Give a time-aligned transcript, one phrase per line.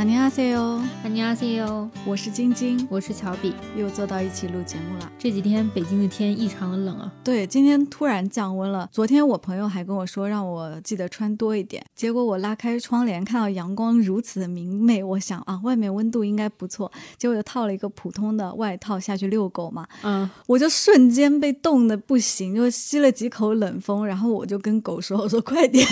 [0.00, 5.10] 안녕하세요， 안녕하세요， 我是晶晶，我是乔比，又坐到一起录节目了。
[5.18, 8.86] 这几天北京的天异常的冷啊，对，今天突然降温了。
[8.92, 25.86] 昨天我朋友还跟我说让我记得穿多一点，结果我拉开窗帘看到阳光如此的明媚，我想啊，外面温度应该不错，结果就套了一个普通的外套下去遛狗嘛，嗯，我就瞬间被冻得不行，就吸了几口冷风，然后我就跟狗说：“我说快点，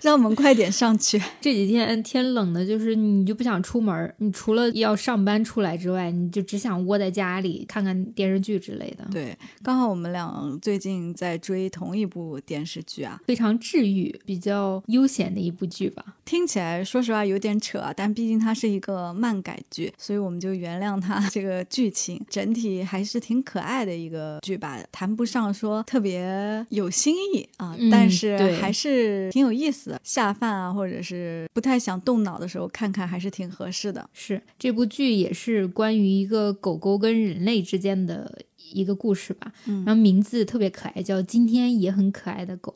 [0.00, 9.05] 让我们快点上去。”这几天天冷的，就是你 就不想出门，你除了要上班出来之外，你就只想窝在家里看看电视剧之类的。
[9.11, 16.03] 对，刚好我们俩最近在追同一部电视剧啊，非常治愈、比较悠闲的一部剧吧。
[16.25, 29.99] 听起来说实话有点扯啊，但毕竟它是一个漫改剧，所以我们就原谅它这个剧情，整体还是挺可爱的一个剧吧，谈不上说特别有新意啊，嗯但是对还是挺有意思的。
[30.03, 34.09] 下饭啊，或者是不太想动脑的时候看看，还是挺合适的。
[34.11, 42.75] 是这部剧也是关于一个狗狗跟人类之间的一个故事吧，嗯然后名字特别可爱，叫《今天也很可爱的狗》。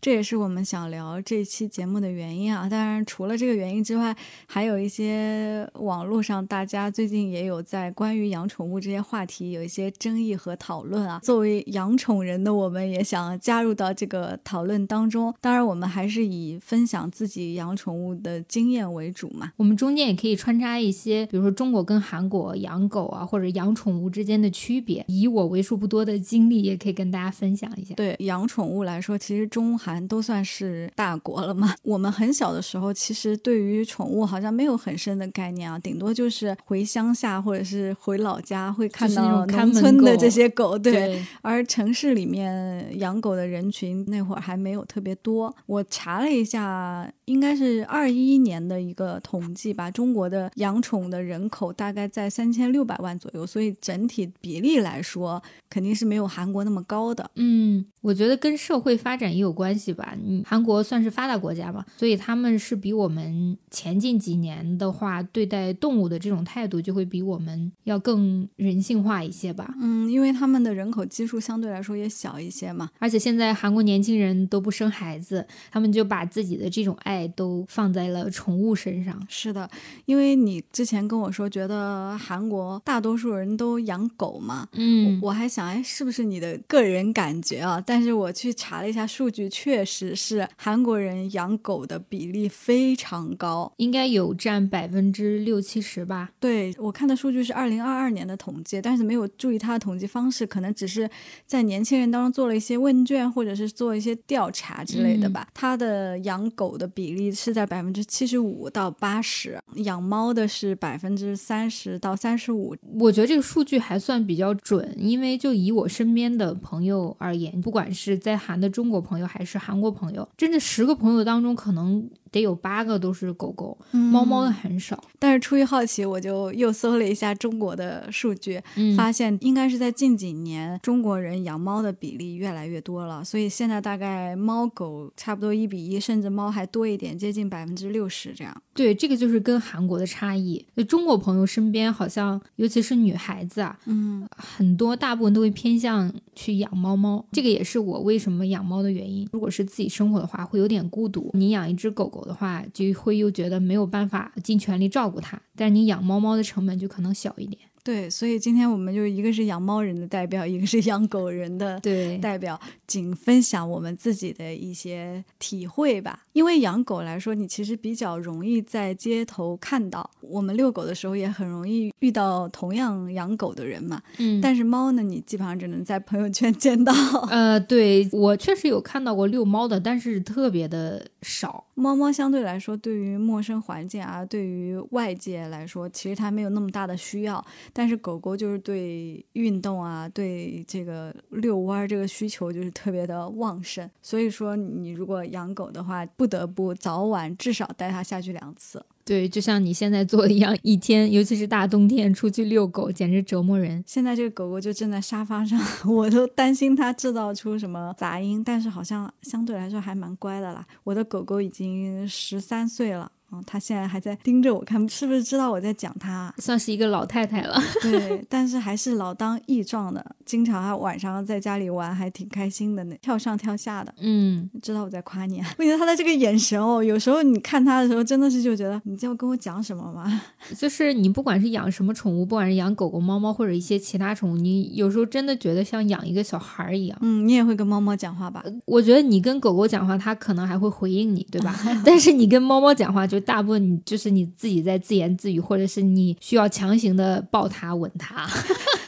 [0.00, 2.68] 这也是我们想聊这期节目的原因啊。
[2.68, 11.18] 当然，除了这个原因之外，还有一些网络上大家最近也有在关于养宠物这些话题有一些争议和讨论啊。
[11.22, 15.34] 作为养宠人的我们，也想加入到这个讨论当中。
[15.40, 19.52] 当然，我们还是以分享自己养宠物的经验为主嘛。
[19.56, 25.04] 我们中间也可以穿插一些，比如说中国跟韩国养狗啊，或者养宠物之间的区别。
[25.08, 27.94] 以我为数不多的经历，也可以跟大家分享一下。
[27.96, 31.74] 对养宠物来说，其实中韩都算是大国了嘛。
[31.82, 40.92] 我们很小的时候，其实对于宠物好像没有很深的概念啊，顶多就是回乡下或者是回老家会看到农村的这些狗，对。
[40.92, 45.54] 对，而城市里面养狗的人群那会儿还没有特别多。
[45.66, 57.30] 我查了一下，应该是二一年的一个统计吧，中国的养宠的人口大概在三千六百万左右，所以整体比例来说，肯定是没有韩国那么高的。
[57.36, 60.16] 嗯，我觉得跟社会发展也有关系吧。
[60.24, 69.72] 嗯，韩国算是发达国家嘛，所以他们是比我们前近几年的话，对待动物的这种态度就会比我们要更人性化一些吧。
[69.80, 72.90] 嗯，因为他们的人口基数相对来说也小一些嘛。
[72.98, 79.20] 而且现在韩国年轻人都不生孩子，他们就把自己的这种爱都放在了宠物身上。
[79.28, 79.68] 是的，
[80.06, 87.82] 因为你之前跟我说，觉得韩国大多数人都养狗嘛，嗯，我还想，哎，是不是你的个人感觉啊？
[87.84, 93.72] 但是我去查了一下数据，确实是韩国人养狗的比例非常高。
[93.76, 96.30] 应该有占百分之六七十吧。
[96.38, 101.08] 对我看的数据是二零二二年的统计，但是没有注意它的统计方式，可能只是
[101.46, 105.48] 在年轻人当中做了一些问卷，或者是做一些调查之类的吧。
[105.54, 112.76] 它的养狗的比比例是在百分之七十五到八十，养猫的是百分之三十到三十五。
[113.00, 125.02] 我觉得这个数据还算比较准，因为就以我身边的朋友而言，不管是在韩的中国朋友还是韩国朋友，真的十个朋友当中，可能得有八个都是狗狗，猫猫的很少。
[125.18, 138.62] 但是出于好奇，我就又搜了一下中国的数据，嗯，发现应该是在近几年，中国人养猫的比例越来越多了，所以现在大概猫狗差不多一比一，甚至猫还多一点，接近百分之六十这样。
[138.72, 140.64] 对，这个就是跟韩国的差异。
[140.76, 149.28] 就中国朋友身边好像，尤其是女孩子啊，嗯，很多大部分都会偏向去养猫猫，这个也是我为什么养猫的原因。
[149.32, 155.40] 如果是自己生活的话，会有点孤独；你养一只狗狗的话，就会又觉得没有办法尽全力照顾它。
[155.56, 157.60] 但是你养猫猫的成本就可能小一点。
[157.82, 166.26] 对，所以今天我们就一个是养猫人的代表，一个是养狗人的对，代表，仅分享我们自己的一些体会吧。
[166.34, 174.00] 因为养狗来说，你其实比较容易在街头看到，我们遛狗的时候也很容易遇到同样养狗的人嘛。
[174.18, 176.92] 嗯，但是猫呢，你基本上只能在朋友圈见到。
[177.30, 181.64] 呃，对我确实有看到过遛猫的，但是特别的少。
[181.80, 187.44] 猫猫相对来说，对于陌生环境啊，对于外界来说，其实它没有那么大的需要。
[187.72, 193.90] 但是狗狗就是对运动啊，对这个遛弯儿这个需求就是特别的旺盛。
[194.02, 198.84] 所以说，你如果养狗的话，不得不早晚至少带它下去两次。
[199.10, 203.82] 对，就像你现在做的一样，一天，尤其是大冬天出去遛狗，简直折磨人。
[203.84, 205.60] 现在这个狗狗就正在沙发上，
[205.92, 210.64] 我都担心它制造出什么杂音，但是好像相对来说还蛮乖的啦。
[210.84, 213.10] 我的狗狗已经十三岁了。
[213.32, 216.32] 嗯，他现在还在盯着我看，是不是知道我在讲他？
[216.38, 217.60] 算是一个老太太了。
[217.82, 223.94] 对，但是还是老当益壮的，经常还晚上在家里玩，还挺开心的呢，跳上跳下的。
[224.00, 225.48] 嗯，知道我在夸你啊？
[225.58, 230.20] 我觉得他的这个眼神哦，有时候你看他的时候，真的是就觉得你要跟我讲什么吗？
[230.56, 236.98] 就是你不管是养什么宠物，不管是养狗狗、猫猫或者一些其他宠物，你有时候真的觉得像养一个小孩儿一样。
[237.00, 238.42] 嗯，你也会跟猫猫讲话吧？
[238.66, 241.54] 我觉得你跟狗狗讲话，它可能还会回应你，对吧？
[241.84, 248.28] 但是你跟猫猫讲话，就大部分你就是你自己在自言自语，或者是你需要强行的抱他、吻它。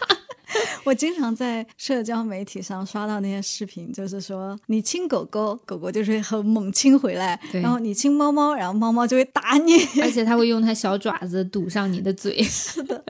[0.84, 12.42] 我经常在社交媒体上刷到那些视频，就是说你亲狗狗，狗狗就是会很猛亲回来；然后你亲猫猫，然后猫猫就会打你， 而且它会用它小爪子堵上你的嘴。
[12.42, 13.02] 是的，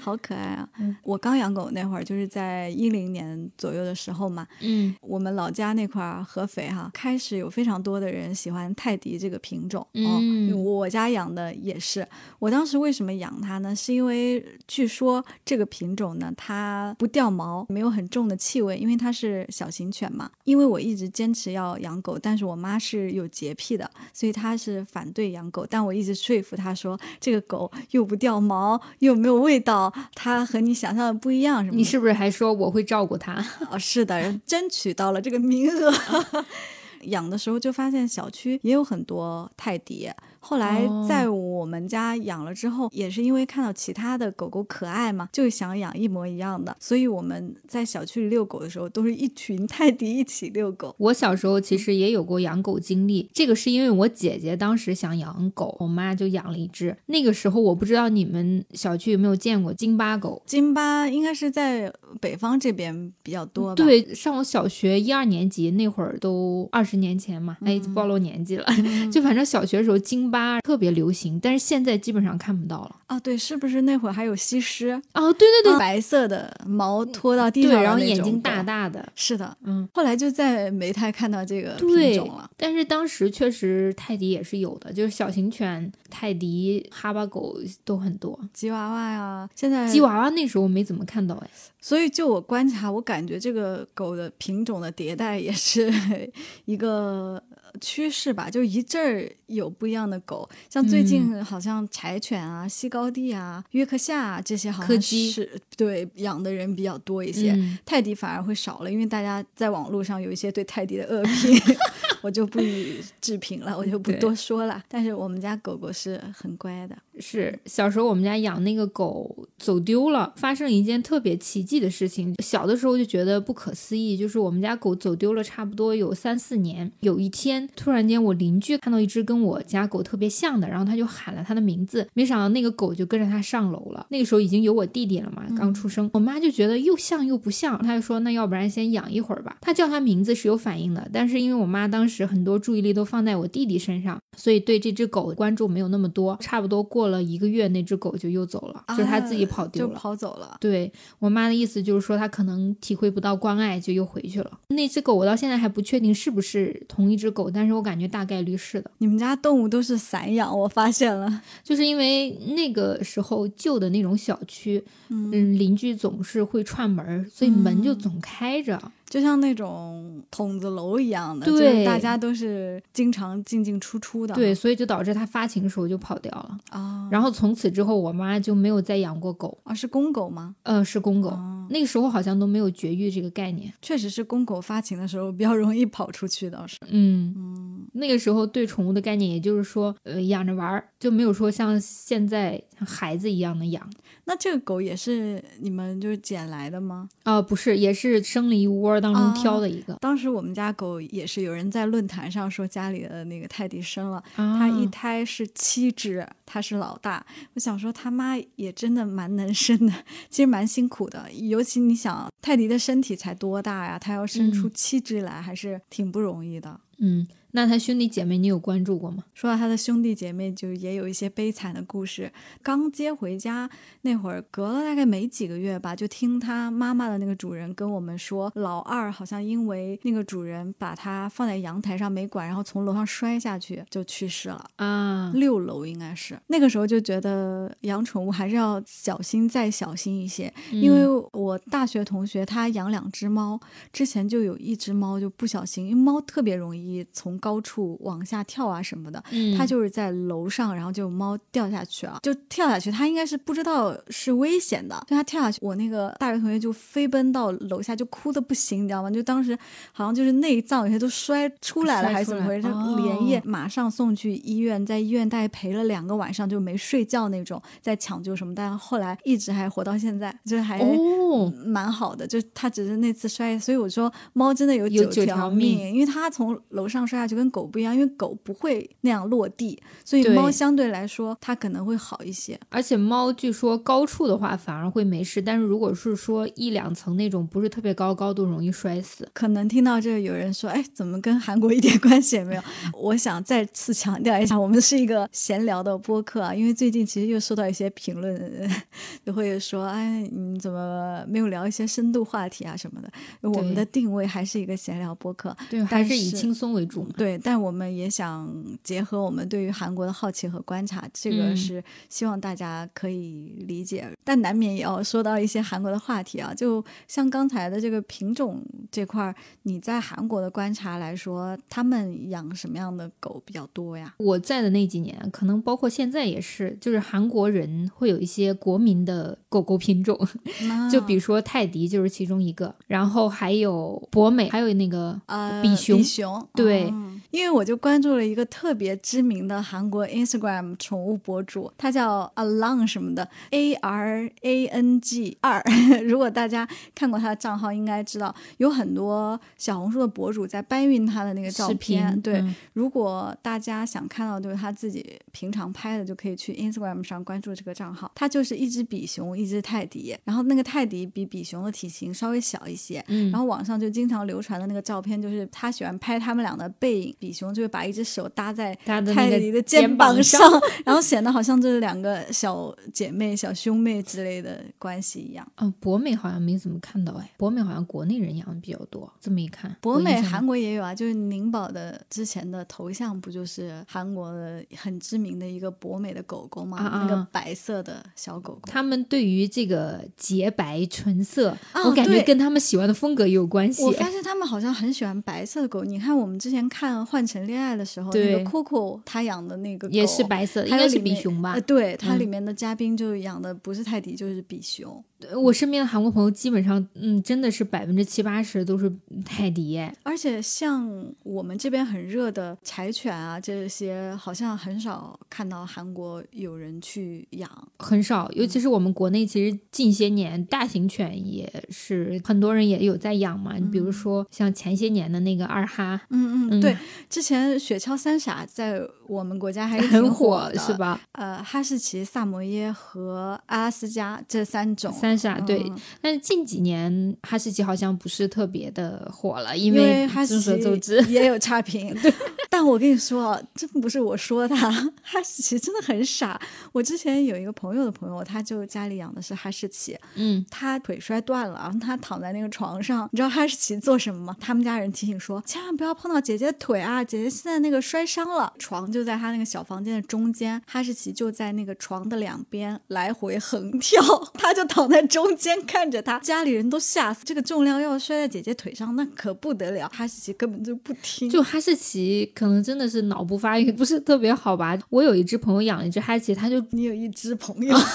[0.00, 0.68] 好可爱啊！
[1.02, 4.46] 我刚养狗那会儿，就是在一零年左右的时候嘛。
[4.60, 9.86] 嗯，我们老家那块儿合肥哈，开始有非常多的人喜欢泰迪这个品种。
[9.94, 12.06] 嗯，我家养的也是。
[12.38, 13.74] 我当时为什么养它呢？
[13.74, 20.30] 是因为据说这个品种呢，它不掉毛，没有很重的气味，因为它是小型犬嘛。
[20.44, 25.66] 因为我一直坚持要养狗，但是我妈是有洁癖的，所以她是反对养狗。
[25.68, 31.76] 但我一直说服她说，这个狗又不掉毛，又没有味道，它和你想象的不一样，什么？
[31.76, 33.44] 你是不是还说我会照顾它？
[33.70, 35.92] 哦，是的，争取到了这个名额。
[37.04, 40.10] 养的时候就发现小区也有很多泰迪。
[40.42, 46.74] 后来在我们家养了之后，也是因为看到其他的狗狗可爱嘛，就想养一模一样的。
[46.80, 50.94] 所以我们在小区里遛狗的时候，都是一群泰迪一起遛狗。
[50.96, 56.96] 我小时候其实也有过养狗经历，这个是因为我姐姐当时想养狗，我妈就养了一只。
[57.06, 63.74] 那个时候我不知道你们小区有没有见过京巴狗，京巴应该是在北方这边比较多吧？
[63.74, 68.66] 对，上我小学一二年级那会儿都二十年前嘛，哎，暴露年纪了。
[69.12, 70.29] 就反正小学的时候京。
[70.30, 73.18] 巴特别流行，但是现在基本上看不到了啊！
[73.20, 74.90] 对，是不是那会儿还有西施？
[75.14, 79.06] 哦，对对对，白色的毛拖到地上，然后眼睛大大的。
[79.16, 79.86] 是的，嗯。
[79.92, 82.48] 后来就再没太看到这个品种了。
[82.56, 88.38] 但是当时确实泰迪也是有的，就是小型犬、泰迪、哈巴狗都很多。
[88.52, 91.50] 吉娃娃呀，现在吉娃娃那时候没怎么看到哎。
[91.82, 95.92] 所以就我观察，我感觉这个狗的品种的迭代也是
[96.64, 97.42] 一个。
[97.80, 111.60] 趋势吧，就一阵儿有不一样的狗，像最近好像柴犬啊、西高地啊、约克夏啊这些好像是对养的人比较多一些，泰迪反而会少了，因为大家在网络上有一些对泰迪的恶评，
[112.22, 114.82] 我就不予置评了，我就不多说了。
[114.88, 116.96] 但是我们家狗狗是很乖的。
[117.20, 122.34] 是小时候我们家养那个狗走丢了，发生一件特别奇迹的事情。
[122.42, 127.68] 小的时候就觉得不可思议，就是我们家狗走丢了差不多有三四年，有一天。
[127.76, 134.06] 突然间，我邻居看到一只跟我家狗特别像的，然后他就喊了它的名字，没想到那个狗就跟着他上楼了。
[134.10, 136.08] 那个时候已经有我弟弟了嘛，刚出生。
[136.12, 139.56] 我妈就觉得又像又不像，她就说那要不然先养一会儿吧。
[139.60, 146.36] 她叫它名字是有反应的，但是因为我妈当时很多注意力都放在我弟弟身上，所以对这只狗关注没有那么多。
[146.40, 150.58] 差不多过了一个月，那只狗就又走了，就是它自己跑丢了，跑走了。
[150.60, 154.58] 对我妈的意思就是说，它可能体会不到关爱，就又回去了。
[154.68, 157.50] 那只狗我到现在还不确定是不是同一只狗。
[157.50, 158.90] 但是我感觉大概率是的。
[158.98, 168.80] 你们家动物都是散养，我发现了，就是因为那个时候旧的那种小区，嗯，邻居总是会串门，所以门就总开着。
[169.10, 177.08] 就像那种筒子楼一样的，对，大家都是经常进进出出的，对，所以就导致它发情的时候就跑掉了啊。
[177.10, 180.54] 然后从此之后，我妈就没有再养过狗啊，是公狗吗？
[180.62, 181.36] 呃，是公狗。
[181.68, 186.76] 那个时候好像都没有绝育这个概念，确实是公狗发情的时候比较容易跑出去，倒是。
[186.88, 193.90] 嗯嗯，那个时候对宠物的概念，也就是说，呃，养着玩儿，就没有说像现在像孩子一样的养。
[194.24, 197.08] 那这个狗也是你们就是捡来的吗？
[197.24, 199.96] 啊，不是，也是生了一窝当中挑的一个。
[200.00, 207.26] 当时我们家狗也是有人在论坛上说家里的那个泰迪生了，它一胎是七只，它是老大。
[207.54, 209.92] 我想说他妈也真的蛮能生的，
[210.28, 211.30] 其实蛮辛苦的。
[211.32, 216.80] 尤其你想泰迪的身体才多大呀，它要生出七只来还是挺不容易的。
[216.98, 217.26] 嗯。
[217.52, 219.24] 那他兄弟姐妹你有关注过吗？
[219.34, 222.32] 说到他的兄弟姐妹，就也有一些悲惨的故事。
[222.62, 223.68] 刚接回家
[224.02, 235.32] 那会儿，隔了大概没几个月吧，就听他妈妈的那个主人跟我们说，老二好像因为那个主人把他放在阳台上没管，然后从楼上摔下去就去世了啊。
[235.34, 243.58] 六楼应该是那个时候就觉得养宠物还是要小心再小心一些，因为我大学同学他养两只猫，
[243.92, 249.22] 之前就有一只猫就不小心，因为猫特别容易从高处往下跳啊什么的。
[249.30, 252.90] 嗯，它就是在楼上，然后就猫掉下去了，就跳下去。
[252.90, 259.10] 他应该是不知道是危险的，就他跳下去，我那个大学同学就飞奔到楼下，就哭的不行，你知道吗？
[259.10, 259.58] 就当时
[259.92, 262.68] 好像就是内脏有些都摔出来了，摔还是怎么回事？
[262.98, 270.80] 连夜哦马上送去医院，在医院大概陪了两个晚上，就没睡觉那种，在抢救什么，但后来一直还活到现在，就是还。
[270.80, 282.58] 哦，蛮好的，就他只是那次摔，所以我说猫真的有有九条命因为它从楼上摔下去跟狗不一样，因为狗不会那样落地，所以猫相对来说它可能会好一些。
[282.68, 289.28] 而且猫据说高处的话反而会没事，但是如果是说一两层那种不是特别高高度，容易摔死。
[289.32, 292.62] 可能听到这有人说，哎，怎么跟韩国一点关系也没有？
[292.94, 298.70] 我想再次强调一下，我们是一个闲聊的播客啊，因为最近其实又收到一些评论，
[299.24, 303.10] 就会说，哎，你怎么没有聊一些深度话题啊什么的？
[303.42, 307.10] 我们的定位还是一个闲聊播客，对，还但是以轻松为主嘛。
[307.20, 308.50] 对，但我们也想
[308.82, 311.56] 结合我们对于韩国的好奇和观察，这个嗯。
[311.56, 316.54] 是希望大家可以理解，但难免也要说到一些韩国的话题啊。
[316.54, 319.34] 就像刚才的这个品种这块儿，
[319.64, 324.14] 你在韩国的观察来说，他们养什么样的狗比较多呀？
[324.16, 330.18] 我在的那几年，可能包括现在也是，就是韩国人会有一些国民的狗狗品种，
[330.90, 345.62] 就比如说泰迪就是其中一个，然后还有博美，还有那个呃，比熊比熊，对嗯因为我就关注了一个特别知名的韩国 Instagram 宠物博主，他叫 Alang 什么的，A R A N G 二。
[346.04, 352.20] 如果大家看过他的账号，应该知道有很多小红书的博主在搬运他的那个照片。
[352.20, 358.10] 对，嗯如果大家想看到就是他自己平常拍的，就可以去 Instagram 上关注这个账号。
[358.14, 363.04] 他就是一只比熊，一只泰迪，然后那个泰迪比比熊的体型稍微小一些。
[363.08, 369.00] 嗯，然后网上就经常流传的那个照片，就是他喜欢拍他们俩的背影，比熊就会把一只手搭在泰
[369.38, 370.40] 迪的肩膀上，
[370.84, 375.46] 然后显得好像这是两个小姐妹、小兄妹之类的关系一样。
[375.58, 386.78] 嗯，博美好像没怎么看到哎，博美好像国内人养的比较多，这么一看，博美韩国也有啊，就是宁宝的之前的头像不就是韩国的很知名的一个博美的狗狗吗？
[386.78, 388.62] 啊啊那个啊白色的小狗狗。
[388.64, 393.92] 他们对于这个洁白纯色，啊我感觉跟他们喜欢的风格也有关系我。
[393.92, 395.84] 发现他们好像很喜欢白色的狗。
[395.84, 401.60] 你看我们之前看《换成恋爱》的时候，那对个 Coco 他养的那个狗也是白色的，应该是比熊吧呃，？
[401.62, 405.02] 对，它嗯里面的嘉宾就养的不是泰迪就是比熊，
[405.42, 408.90] 我身边的韩国朋友基本上，嗯，真的是百分之七八十都是
[409.24, 409.92] 泰迪哎。
[410.04, 410.88] 而且像
[411.24, 417.50] 我们这边很热的柴犬啊，这些好像很少看到韩国有人去养。
[417.78, 423.56] 很少，尤其是我们国内，其实近些年大型犬也是很多人也有在养嘛。
[423.56, 426.76] 你比如说像前些年的那个二哈，嗯嗯对，
[427.08, 430.74] 之前雪橇三傻在我们国家还是火的，是？
[430.74, 431.00] 吧？
[431.12, 434.92] 呃，哈士奇、萨摩耶和阿拉斯加这三种。
[434.92, 442.12] 三傻对，嗯但是近几年哈士奇好像不是特别的火了，因因为哈士众所周奇知，也有差评，对。
[442.50, 446.40] 但我跟你说啊，真不是我说的，哈士奇真的很傻。
[446.72, 454.36] 我之前有一个朋友的朋友，他就家里养的是哈士奇，嗯，他腿摔断了，然后他躺在那个床上，你知道哈士奇做什么吗？
[454.40, 458.52] 他们家人提醒说，千万不要碰到姐姐的腿啊，姐姐现在那个摔伤了。
[458.58, 464.00] 床就在她那个小房间的中间，哈士奇就在那个床的两边来回横跳，
[464.34, 467.24] 他就躺在中间看着他，家里人都吓死。
[467.24, 469.88] 这个重量要摔在姐姐腿上，那可不得了。
[469.88, 474.78] 哈士奇根本就不听，就哈士奇可能真的是脑部发育不是特别好吧。
[474.88, 477.76] 我有一只朋友养了一只哈士奇，他就你有一只朋友。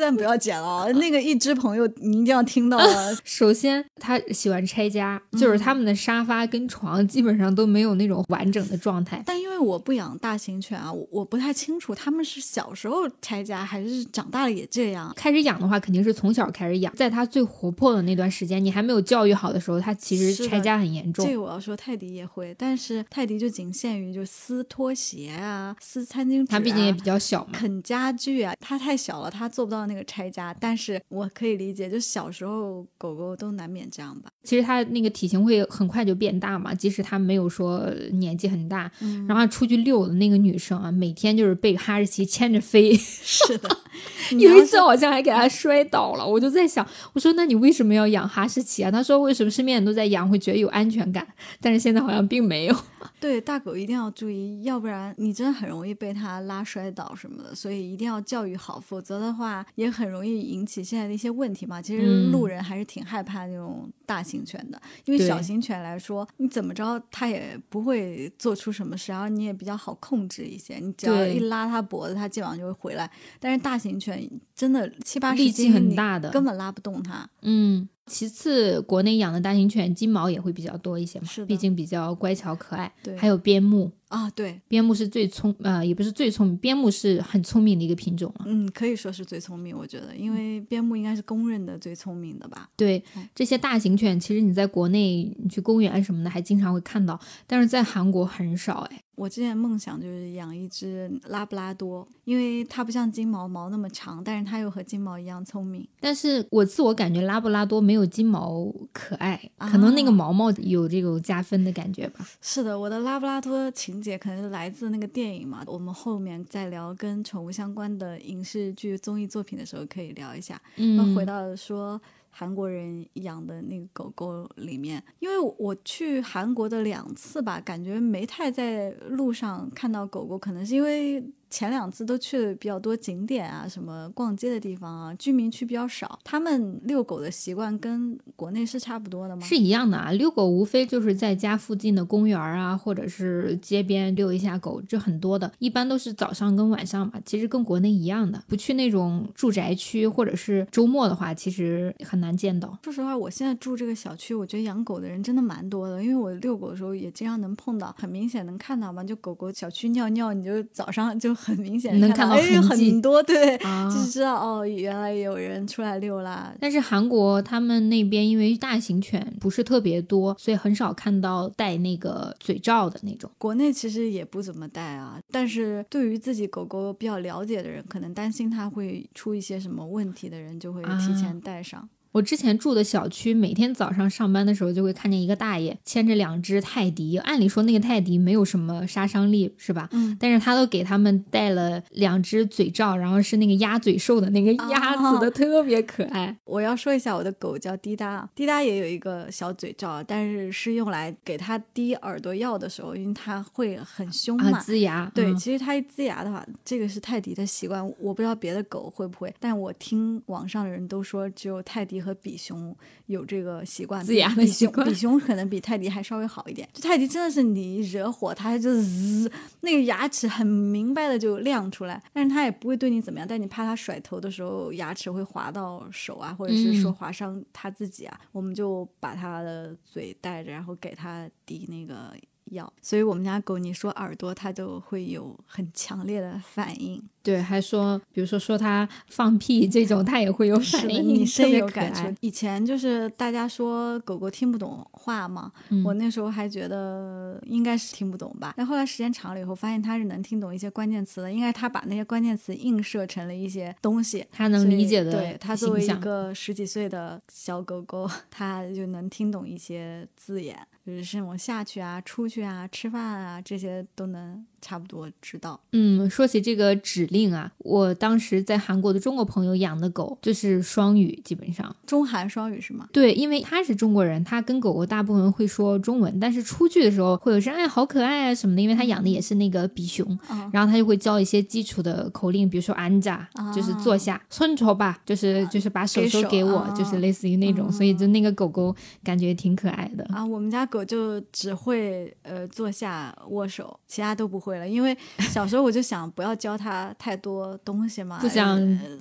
[0.00, 0.86] 这段不要剪了啊！
[0.96, 3.14] 那个一只朋友，你一定要听到了。
[3.22, 9.22] 首先，他喜欢拆家，就是他们的沙发跟床基本上都没有那种完整的状态。
[9.26, 15.12] 但因为我不养大型犬啊，我我不太清楚他们是小时候拆家还是长大了也这样。
[15.14, 21.34] 开始养的话，肯定是从小开始养，在它最活泼的那段时间，你还没有教育好的时候，它其实拆家很严重这。
[21.34, 27.50] 个我要说，泰迪也会，但是泰迪就仅限于就撕拖鞋啊、撕餐巾纸、啊，它毕竟也比较小嘛。
[27.52, 30.54] 啃家具啊，它太小了，它做不到那个拆家。
[30.60, 34.30] 但是我可以理解，就小时候狗狗都难免这样吧。
[34.44, 38.90] 其实它那个体型会很快就变大嘛，即使它没有说年纪很大。
[39.00, 42.94] 嗯然后出去遛的那个女生啊，每天就是被哈士奇牵着飞。
[42.96, 43.68] 是的，
[44.38, 48.90] 有一次好像还给它摔倒了，我就在想，我说那你为什么要养哈士奇啊？
[48.90, 51.26] 他说为什么身边人都在养，会觉得有安全感，
[51.60, 52.76] 但是现在好像并没有。
[53.20, 61.80] 对，大狗一定要注意，要不然你真的很容易被它拉摔倒什么的，所以一定要教育好，否则的话也很容易引起现在的一些问题嘛。
[61.80, 73.10] 其实路人还是挺害怕那种大型犬的，因为小型犬来说，你怎么着它也不会做出什么事，然后你也比较好控制一些，你只要一拉它脖子，它基本上就会回来。
[73.38, 77.28] 但是大型犬真的七八十斤，很大的，根本拉不动它。
[77.42, 77.88] 嗯。
[78.06, 82.92] 其次，国内养的大型犬金毛也会比较多一些嘛，是毕竟比较乖巧可爱。
[83.04, 88.44] 对，还有边牧啊，对，边牧是最聪，呃，也不是最聪明，边牧是很聪明的一个品种了。
[88.48, 92.68] 嗯，可以说是最聪明，我觉得，因为边牧应该是公认的最聪明的吧。
[92.76, 93.00] 对，
[93.34, 99.00] 这些大型犬，其实你在国内你去公园什么的还经常会看到，但是在韩国很少哎。
[99.20, 105.86] 我之前梦想就是养一只拉布拉多，因为它不像金毛毛那么长，但是它又和金毛一样聪明。
[106.00, 112.26] 但是我自我感觉拉布拉多没有金毛可爱，可能那个毛毛有这种加分的感觉吧。
[112.40, 115.62] 是的，我的拉布拉多情节可能是来自那个电影嘛。
[115.66, 120.58] 我们后面再聊跟宠物相关的影视剧、综艺作品的时候可以聊一下。
[120.76, 122.00] 嗯，回到说。
[122.30, 131.22] 韩国人养的那个狗狗里面，因为我去韩国的两次吧，感觉没太在路上看到狗狗，可能是因为。
[131.50, 136.18] 前两次都去了比较多景点啊，什么逛街的地方啊，居民区比较少。
[136.22, 139.42] 他们遛狗的习惯跟国内是差不多的吗？
[139.42, 145.50] 是一样的啊，遛狗无非就是在家附近的公园啊，或者是街边遛一下狗，这很多的。
[145.58, 148.40] 一般都是早上跟晚上吧，其实跟国内一样的。
[148.46, 152.78] 不去那种住宅区或者是周末的话，其实很难见到。
[152.84, 161.34] 说实话，我现在住这个小区，我觉得养狗的人真的蛮多的，因为我遛狗的时候也经常能碰到，很明显能看到嘛，就狗狗小区尿尿，你就早上就。
[161.40, 166.52] 很明显能看到很多，对，就是知道哦，原来有人出来遛啦。
[166.60, 173.30] 但是韩国他们那边因为大型犬不是特别多，所以很少看到戴那个嘴罩的那种。
[173.38, 181.88] 国内其实也不怎么戴啊，但是对于自己狗狗比较了解的人，可能担心它会出一些什么问题的人，就会提前戴上。
[182.12, 187.16] 我之前住的小区，每天早上上班的时候就会看见一个大爷牵着两只泰迪。
[187.18, 189.88] 按理说那个泰迪没有什么杀伤力，是吧？
[189.92, 190.16] 嗯。
[190.18, 196.36] 但是他都给他们戴了两只嘴罩，然后是那个鸭嘴兽的那个鸭子的， 特别可爱。
[196.44, 205.08] 我要说一下，我的狗叫滴答，滴答也有一个小嘴罩，但是是用来给它滴耳朵药的时候，因为它会很凶嘛，呲牙。
[205.14, 207.86] 对，其实它一呲牙的话，这个是泰迪的习惯。
[208.00, 211.99] 我不知道别的狗会不会，但我听网上的人都说，只有泰迪。
[212.00, 212.74] 和比熊
[213.06, 214.86] 有这个习惯，呲牙的习惯。
[214.86, 216.68] 比熊可能比泰迪还稍微好一点。
[216.72, 223.28] 就泰迪真的是你惹火它，就滋，那个牙齿很明白的就亮出来，但是它也不会对你怎么样。
[223.28, 232.14] 但你怕它甩头的时候牙齿会划到手啊，或者是说划伤它自己啊，我们就把它的嘴带着，然后给它滴那个
[232.50, 232.72] 药。
[232.80, 237.02] 所以我们家狗，你说耳朵，它就会有很强烈的反应。
[237.22, 242.02] 对，还说，比如说说它放屁这种，它也会有反应，你深有感触。
[242.20, 245.52] 以前就是大家说狗狗听不懂话嘛，
[245.84, 248.54] 我那时候还觉得应该是听不懂吧。
[248.56, 255.12] 但后来时间长了以后，发现它是能听懂一些关键词的，应该它把那些关键词映射成了一些东西，它能理解的。
[255.12, 264.44] 对，它作为一个十几岁的小狗狗，它就能听懂一些字眼，就是我下去啊、出去啊、吃饭啊这些都能。
[264.60, 265.58] 差不多知道。
[265.72, 272.88] 嗯，说起这个指令啊，我当时在韩国的中国朋友养的狗就是双语，基本上中韩双语是吗？
[272.92, 280.18] 对，因为他是中国人，他跟狗狗大部分会说中文，但是出去的时候会有声，哎，好可爱啊什么的，因为他养的也是那个比熊，
[280.52, 290.24] 然后他就会教一些基础的口令，比如说安扎，就是坐下，顺从吧，就是就是把手手给我，就是类似于那种，所以就那个狗狗感觉挺可爱的啊。
[290.24, 294.49] 我们家狗就只会呃坐下握手，其他都不会。
[294.58, 298.58] 了，因为小时候我就想不要教他太多东西嘛， 不想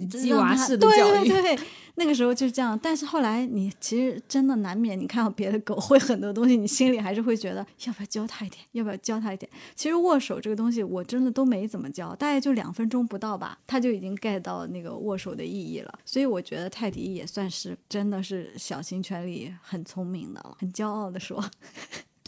[0.09, 1.27] 鸡娃式的教育。
[1.27, 2.77] 对对对，那个时候就这样。
[2.81, 9.49] 但是后来你其实真的难免，你看到别的狗会很多东西，你心里还是会觉得要不要教他一点，要不要教他一点。
[9.75, 15.99] 其实握手这个东西，我真的都没怎么教，大概就两分钟不到吧，他就已经 get 到那个握手的意义了。
[16.05, 21.43] 所以我觉得泰迪也算是真的是小型犬里很聪明的了，很骄傲的说。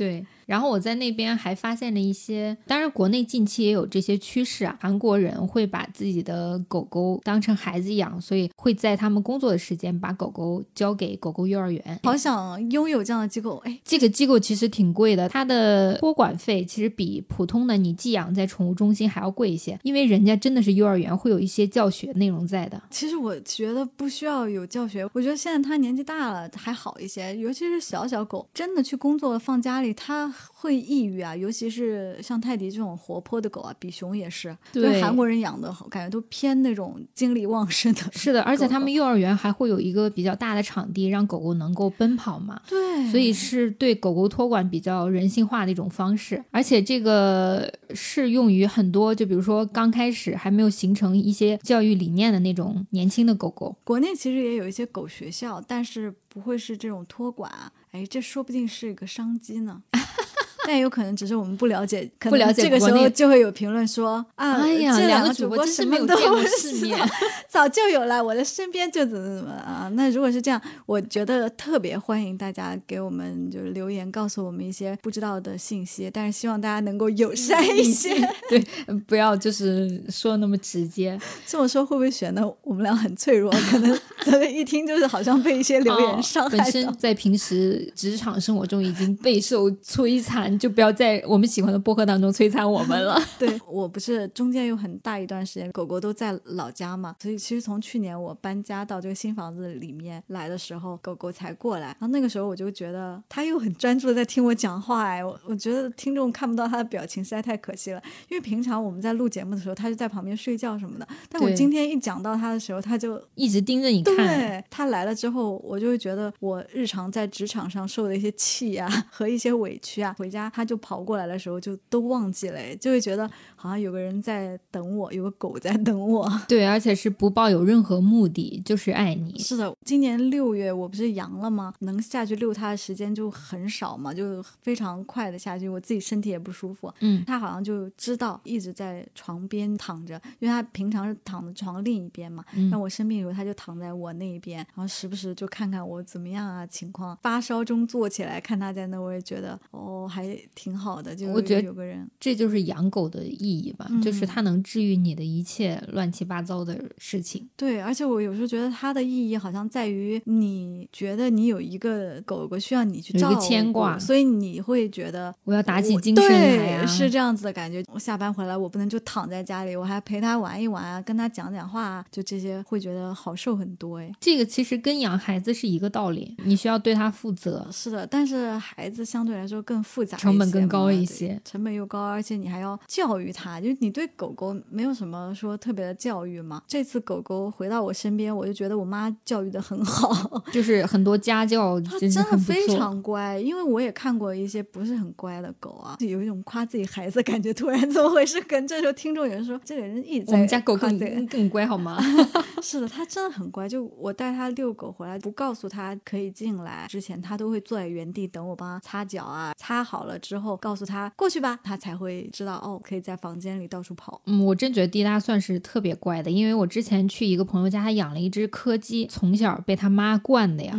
[0.01, 4.75] 对，然后我在那边还发现了一些，当然国内近期也有这些趋势啊。
[4.81, 11.99] 韩国人会把自己的狗狗当成孩子养，所以会在他们工作的时间把狗狗交给狗狗幼儿园。
[12.01, 22.81] 好想拥有这样的机构，哎，这个机构其实挺贵的，它的托管费其实比普通的你寄养在宠物中心还要贵一些，因为人家真的是幼儿园，会有一些教学内容在的。
[22.89, 31.35] 其实我觉得不需要有教学，我觉得现在他年纪大了还好一些，尤其是小小狗，真的去工作放家里，它会抑郁啊。
[31.35, 34.55] 尤其是像泰迪这种活泼的狗啊，比熊也是。
[34.71, 38.01] 对韩国人养的，感觉都偏那种精力旺盛的。
[38.11, 42.61] 是的，而且他们幼儿园还会有一个比较大的场地，让狗狗能够奔跑嘛。
[42.67, 53.75] 对，所以是对狗狗托管比较人性化的一种方式，而且这个适用于很多，就比如说刚开始还没有形成一些教育理念的那种年轻的狗狗。
[53.83, 57.51] 国内其实也有一些狗学校，但是不会是这种托管。
[57.91, 59.83] 哎，这说不定是一个商机呢。
[60.67, 66.99] 但有可能只是我们不了解，可不了解能这个时候就会有评论说啊，哎呀，这两个主播什播真是没有见过世面。
[67.49, 69.91] 早就有了，我的身边就怎么怎么啊。
[69.95, 78.15] 那如果是这样，我觉得特别欢迎大家给我们就是留言，告诉我们一些不知道的信息，但是希望大家能够友善一些。
[78.49, 78.59] 对，
[79.07, 81.19] 不要就是说那么直接。
[81.45, 83.51] 这么说会不会显得我们俩很脆弱？
[83.69, 93.19] 可能咱们一听就是好像被一些留言伤害本身在平时职场生活中已经备受摧残，就不要在我们喜欢的播客当中摧残我们了。
[93.37, 101.87] 对我不是中间有很大一段时间狗狗都在老家嘛，所以其实从去年我搬家到这个新房子里面来的时候，狗狗才过来。
[101.87, 108.01] 然后那个时候我就觉得它又很专注的在听我讲话，哎，我我觉得听众看不到它的表情实在太可惜了。
[108.29, 123.29] 因为平常我们在录节目的时候，它就在旁边睡觉什么的，但我今天一讲到它的时候，它就一直盯着你看，对它来了之后，我就会觉得我日常在职场上受的一些气啊和一些委屈啊，回家他就跑过来的时候就都忘记了，就会觉得
[123.61, 126.27] 好像有个人在等我，有个狗在等我。
[126.49, 129.37] 对，而且是不抱有任何目的，就是爱你。
[129.37, 131.71] 是的，今年六月我不是阳了吗？
[131.81, 136.91] 能下去遛它的时间就很少嘛，就非常快的下去，我自己身体也不舒服。
[137.01, 142.43] 嗯，它好像就知道一直在床边躺着，因为它平常是躺在床另一边嘛。
[142.55, 147.15] 嗯那我生病的时候，它就躺在我那一边，然后时不时就看看我怎么样啊情况。
[147.21, 152.09] 发烧中坐起来看它在那，我也觉得哦还挺好的，就我觉得有个人。
[152.19, 157.47] 这就是养狗的意义吧，嗯就是它能治愈你的一切乱七八糟的事情。
[157.55, 166.85] 对，而且我有时候觉得它的意义好像在于，你觉得你有一个狗狗需要你去照顾，牵挂所以你会觉得我要打起精神来对，啊！
[166.85, 167.83] 是这样子的感觉。
[167.91, 174.11] 我下班回来，我不能就躺在家里，我还陪它玩一玩啊，跟它讲讲话啊，就这些会觉得好受很多哎。
[174.19, 177.67] 这个其实跟养孩子是一个道理，你需要对它负责。
[177.71, 186.61] 是的，但是孩子相对来说更复杂成本更高一些成本又高，而且你还要教育它，就是你对狗狗没有什么说特别的教育吗。
[186.67, 190.11] 这次狗狗回到我身边，我就觉得我妈教育的很好，
[190.51, 192.61] 就是很多家教它真真的非。
[192.71, 197.53] 常乖，因为我也看过一些不是很乖的狗啊，有一种夸自己孩子的感觉。
[197.53, 198.41] 突然怎么回事？
[198.41, 202.01] 跟这时候听众有人说，这个人一直在我们家狗更更乖好吗？
[202.61, 203.67] 是的，它真的很乖。
[203.67, 209.53] 就我带它遛狗回来，不告诉它可以进来之前，它都会坐在原地等我帮它擦脚啊。
[209.57, 214.21] 擦好了之后，告诉它过去吧，它才会知道哦，可以在房间里到处跑。
[214.25, 220.73] 嗯，我真觉得滴答算是特别乖的，因为我之前去一个朋友家，他养了一只柯基，从小被他妈惯的呀。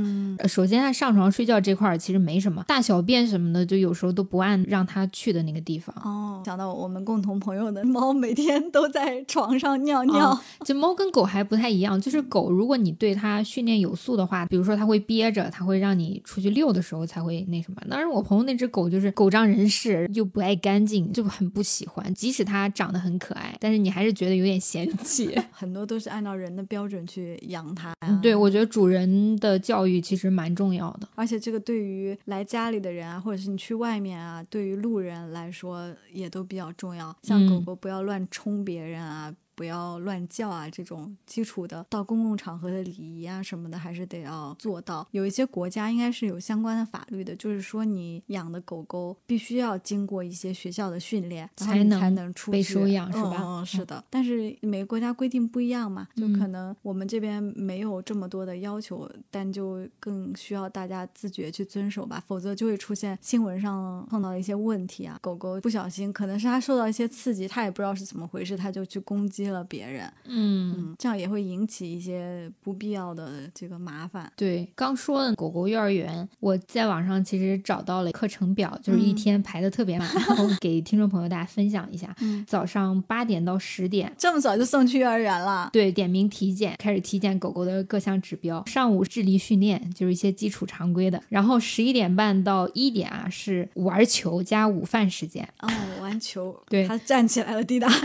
[0.49, 5.95] 首先，他上床睡觉这块儿其实没什么，大小便什么的，就有时候都不按让他去的那个地方。
[6.05, 10.29] 哦，想到我们共同朋友的猫，每天都在床上尿尿。
[10.29, 17.83] 啊这猫跟狗还不太一样，就是狗，如果你对它训练有素的话，比如说它会憋着，它会让你出去遛的时候才会那什么。
[17.89, 22.13] 当然，我朋友那只狗就是狗仗人势，又不爱干净，就很不喜欢。
[22.15, 25.39] 即使它长得很可爱，但是你还是觉得有点嫌弃。
[25.53, 27.93] 很多都是按照人的标准去养它。
[28.07, 31.09] 嗯对，我觉得主人的教育其实蛮重要的。
[31.15, 37.15] 而且这个对于来家里的人啊，或者是你去外面啊，对于路人来说也都比较重要。
[37.23, 39.33] 像狗嗯狗不要乱冲别人啊。
[39.55, 40.69] 不要乱叫啊！
[40.71, 45.07] 这种基础的到公共场合的礼仪啊什么的，还是得要做到。
[45.11, 54.03] 有一些国家应该是有相关的法律的，就是说你养的狗狗必须要经过一些学校的训练，才能才能能出去被收养是嗯吧嗯，是的。
[54.09, 65.19] 但是每个国家规定不一样嘛，就嗯可能我们这边没有这么多的要求，但就更需要大家自觉去遵守吧，否则就会出现新闻上碰到一些问题啊。
[65.21, 74.31] 狗狗不小心，可能是它受到一些刺激，它也不知道是怎么回事，它就去攻击击了别人，嗯，嗯，这样也会引起一些不必要的这个麻烦。
[74.37, 82.15] 对，刚说的狗狗幼儿园，我在网上其实找到了课程表，就是一嗯天排的特别满，然后给听众朋友大家分享一下。
[82.21, 84.13] 嗯，早上八点到十点。
[84.17, 88.65] 这么早就送去幼儿园了，对，点名体检，开始体检狗狗的各项指标。
[88.67, 91.23] 上午智力训练，就是一些基础常规的。
[91.29, 95.49] 然后十一点半到一点啊是玩球加午饭时间。
[95.61, 95.69] 哦，
[96.01, 97.89] 玩球，对他站起来了，滴答。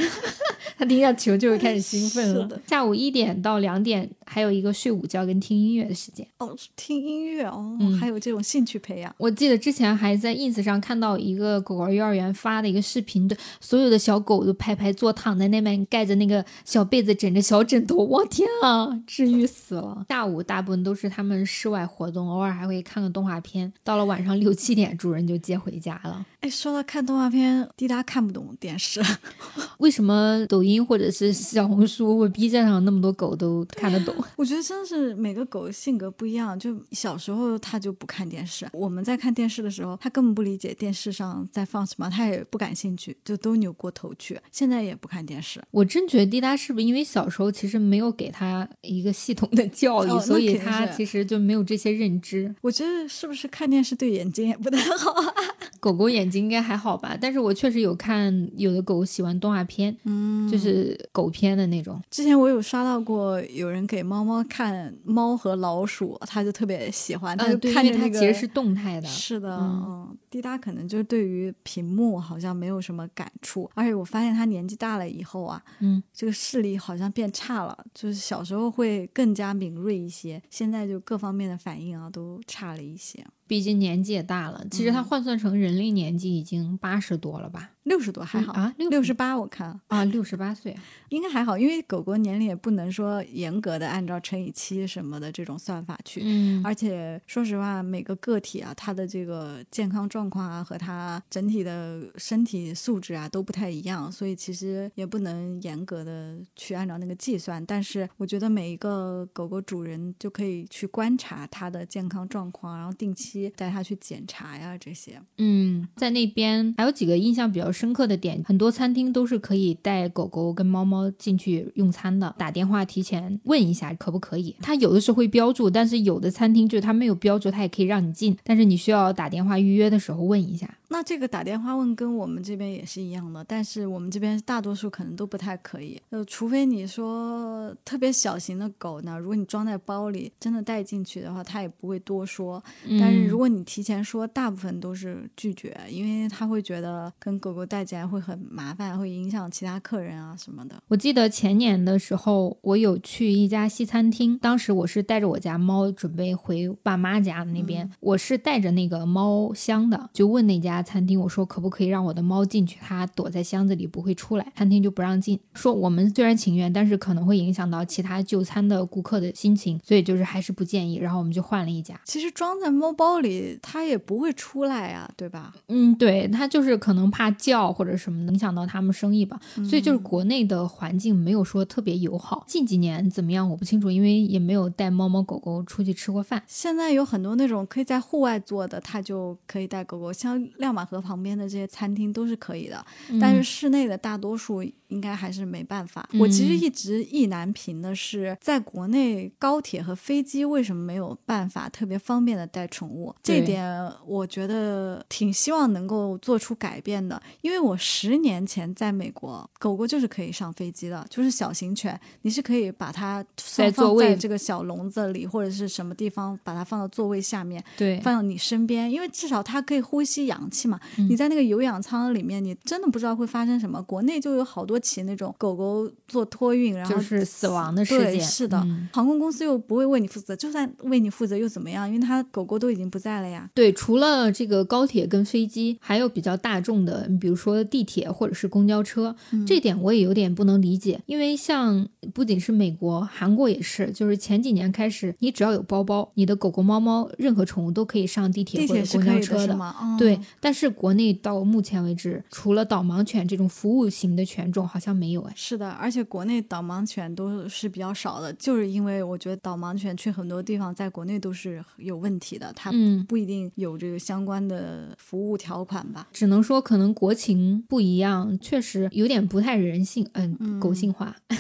[0.78, 2.62] 他听到球就会开始兴奋了 的。
[2.68, 6.26] 下午一点到两点还有一个睡午觉跟听音乐的时间。
[6.38, 9.13] 哦，听音乐哦，嗯还有这种兴趣培养。
[9.18, 20.06] 我记得之前还在 ins 上看到一个狗狗幼儿园发的一个视频，对所有的小狗都排排坐躺在那边，盖着那个小被子，枕着小枕头，我天啊，治愈死了。
[20.10, 23.72] 下午大部分都是他们室外活动，偶尔还会看个动画片。
[23.84, 26.26] 到了晚上六七点，主人就接回家了。
[26.41, 29.02] 哎，说到看动画片，滴答看不懂电视。
[29.80, 34.15] 为什么抖音或者是小红书或 B 站上那么多狗都看得懂？
[34.38, 36.58] 我觉得真的是每个狗性格不一样。
[36.58, 44.39] 就小时候它就不看电视，我们在看电视的时候，它根本不理解电视上在放什么，它也不感兴趣，就都扭过头去。
[44.52, 45.60] 现在也不看电视。
[45.71, 52.54] 我真觉得滴答是不是因为小时候其实没有给他一个系统的教育，哦所以肯定是他其实就没有这些认知。
[52.62, 55.34] 我觉得是不是看电视对眼睛也不太好啊？
[55.80, 62.02] 狗狗眼睛应该还好吧，但是我确实有看有的狗喜欢动画片，嗯，就是狗片的那种。
[62.10, 68.20] 之前我有刷到过有人给猫猫看猫和老鼠，它就特别喜欢，它看着那个。
[68.20, 69.08] 其实是动态的。
[69.08, 83.26] 是的，嗯嗯，滴答可能就对于屏幕好像没有什么感触，而且我发现他年纪大了以后啊，嗯，这个视力好像变差了，就是小时候会更加敏锐一些，现在就各方面的反应啊都差了一些。
[83.48, 87.72] 毕竟年纪也大了，其实他换算成人类年纪已经八十多了吧？
[87.88, 90.76] 六十多还好嗯啊，六十八我看啊，六十八岁。
[91.10, 96.21] 应该还好，因为狗狗年龄也不能说严格的按照乘以七什么的这种算法去。
[96.23, 107.65] 嗯，而且说实话，每个个体啊，它的这个健康状况啊，和它整体的身体素质啊都不太一样，所以其实也不能严格的去按照那个计算。
[107.65, 115.21] 但是我觉得每一个狗狗主人就可以去观察它的健康状况，然后定期带它去检查呀这些。
[115.38, 124.56] 嗯，在那边还有几个印象比较深刻的点，很多餐厅都是可以带狗狗跟猫猫进去用餐的，打电话提前问一下可不可以。
[124.62, 130.68] 它有的时候会标注，但是有的餐厅就是它没有标注，它也可以让你进，但是你需要打电话预约的时候问一下。
[130.89, 142.62] 那这个打电话问跟我们这边也是一样的，但是我们这边大多数可能都不太可以，呃，除非你说特别小型的狗呢，如果你装在包里真的带进去的话，它也不会多说。
[143.00, 150.76] 但是如果果你提前说，大部分都是拒绝，因为他会觉得跟狗狗带进来会很麻烦，会影响其他客人啊什么的。
[150.88, 172.00] 我记得前年的时候，我有去一家西餐厅，当时我是带着我家猫准备回爸妈家那边，我是带着那个猫箱的，就问那家餐厅，我说可不可以让我的猫进去，它躲在箱子里不会出来，餐厅就不让进，说我们虽然情愿，但是可能会影响到其他就餐的顾客的心情，所以就是还是不建议，然后我们就换了一家。
[172.06, 175.54] 其实装在猫包里，它也不会出来呀、对吧？
[175.68, 179.40] 嗯，对，它就是可能怕叫或者什么，影响到他们生意吧。
[179.68, 182.44] 所以就是国内的环境没有说特别友好。
[182.48, 186.42] 近几年怎么样我不清楚，因为也没有带猫猫狗狗出去吃过饭。
[186.48, 192.86] 现在有很多那种可以在户外做的，它就可以带狗狗，像亮马河旁边的这些餐厅都是可以的。
[193.19, 196.08] 但是室内的大多数应该还是没办法。
[196.19, 203.15] 我其实嗯一直意难平的是，在国内高铁和飞机为什么没有办法特别方便的带宠物？
[203.23, 207.21] 这点我觉得挺希望能够做出改变的。
[207.41, 217.63] 因为我十年前在美国，狗狗就是可以上飞机的，就是小型犬，你是可以把它放在座位放在这个小笼子里或者是什么地方，把它放到座位下面。
[217.77, 220.80] 对，放到你身边，因为至少它可以呼吸氧气嘛。
[220.98, 223.82] 嗯你在那个有氧舱里面，你真的不知道会发生什么。
[223.84, 228.13] 国内就有好多起那种狗狗做托运，然后就是死亡的事件。
[228.13, 231.86] 对是的、嗯航空公司又不会为你负责，就算为你负责又怎么样？
[231.88, 233.50] 因为它狗狗都已经不在了呀。
[233.54, 241.02] 对，除了这个高铁跟飞机，还有比较大众的，比如说地铁或者是公交车，嗯这点我也有点不能理解。
[241.06, 249.48] 因为像不仅是美国，韩国也是，就是前几年开始，你只要有包包，你的狗狗、猫猫，任何宠物都可以上地铁或者公交车的。
[249.48, 249.76] 的是吗？
[249.82, 255.34] 嗯、对，但是国内到目前为止，除了导盲犬这种服务型的犬种，好像没有哎。
[255.36, 266.08] 是的，而且国内导盲犬都是比较少的，就是因为我觉得导盲犬去很多地方，在国内都是有问题的，它嗯，不一定有这个相关的服务条款吧。
[266.12, 271.16] 只能说可能国情不一样，确实有点不太人性，嗯，狗性化。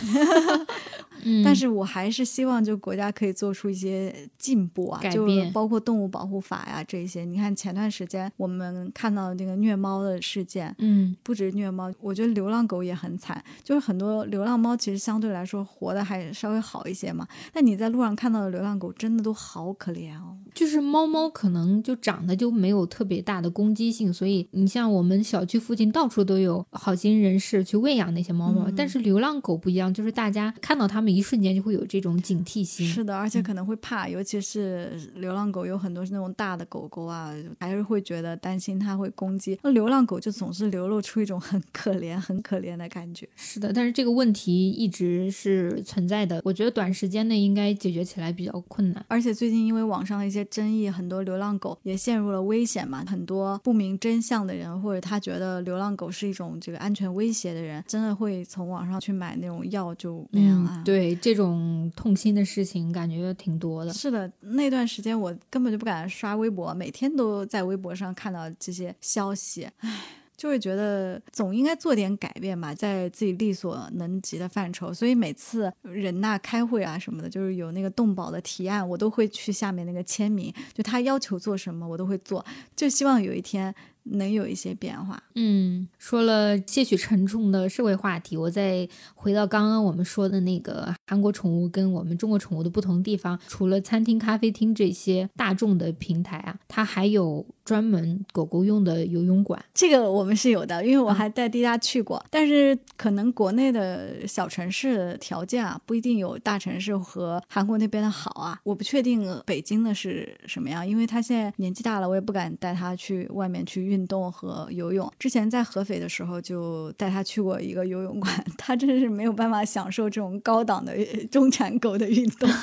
[1.23, 7.25] 嗯，但是我还是希望，就国家可以做出一些进步啊，就包括动物保护法呀这些。
[7.25, 13.43] 你看前段时间我们看到那个虐猫的事件，嗯，不止虐猫，我觉得流浪狗也很惨。
[13.63, 20.37] 就是很多流浪猫其实相对来说活得还稍微好一些嘛，但你在路上看到的流浪狗真的都好可怜哦。
[20.53, 28.63] 就是猫猫可能就长得就没有特别大的攻击性，所以你像我们小区附近到处都有好心人士去喂养那些猫猫。
[28.65, 32.87] 嗯但是流浪狗不一样，就是大家看到它们一瞬间就会有这种警惕心。
[32.87, 39.57] 是的，而且可能会怕，尤其是流浪狗，有很多是那种大的狗狗啊，还是会觉得担心它会攻击。
[39.63, 43.27] 那流浪狗就总是流露出一种很可怜、很可怜的感觉。
[43.35, 49.05] 是的，但是这个问题一直是存在的，我觉得短时间内应该解决起来比较困难。
[49.07, 53.03] 而且最近因为网上的一些争议，很多流浪狗也陷入了危险嘛。
[53.07, 60.73] 很多不明真相的人，或者他觉得流浪狗是一种这个安全威胁的人，真的会从网上去买那种药，就那样啊。
[60.77, 63.93] 嗯，对对这种痛心的事情，感觉挺多的。
[63.93, 70.01] 是的，那段时间我根本就不敢刷微博，每天都在微博上看到这些消息，唉。
[70.37, 74.93] 就会觉得总应该做点改变吧，在自己力所能及的范畴。
[74.93, 80.53] 所以每次人大开会啊什么的，就是有那个动保的提案，我都会去下面那个签名。
[80.75, 82.45] 就他要求做什么，我都会做。
[82.75, 83.73] 就希望有一天
[84.11, 85.21] 能有一些变化。
[85.35, 99.63] 嗯，说了些许沉重的社会话题，我再回到刚刚我们说的那个韩国宠物跟我们中国宠物的不同地方，除了餐厅、咖啡厅这些大众的平台啊，它还有专门狗狗用的游泳馆。
[99.73, 108.59] 这个我们是有的，因为我还带滴答去过，但是可能国内的小城市的条件啊，不一定有大城市和韩国那边的好啊。
[108.63, 115.11] 我不确定北京的是什么样，因为他现在年纪大了，我也不敢带他去外面去运动和游泳。
[115.17, 122.49] 之前在合肥的时候，就带他去过一个游泳馆， 他真是没有办法享受这种高档的呃中产狗的运动。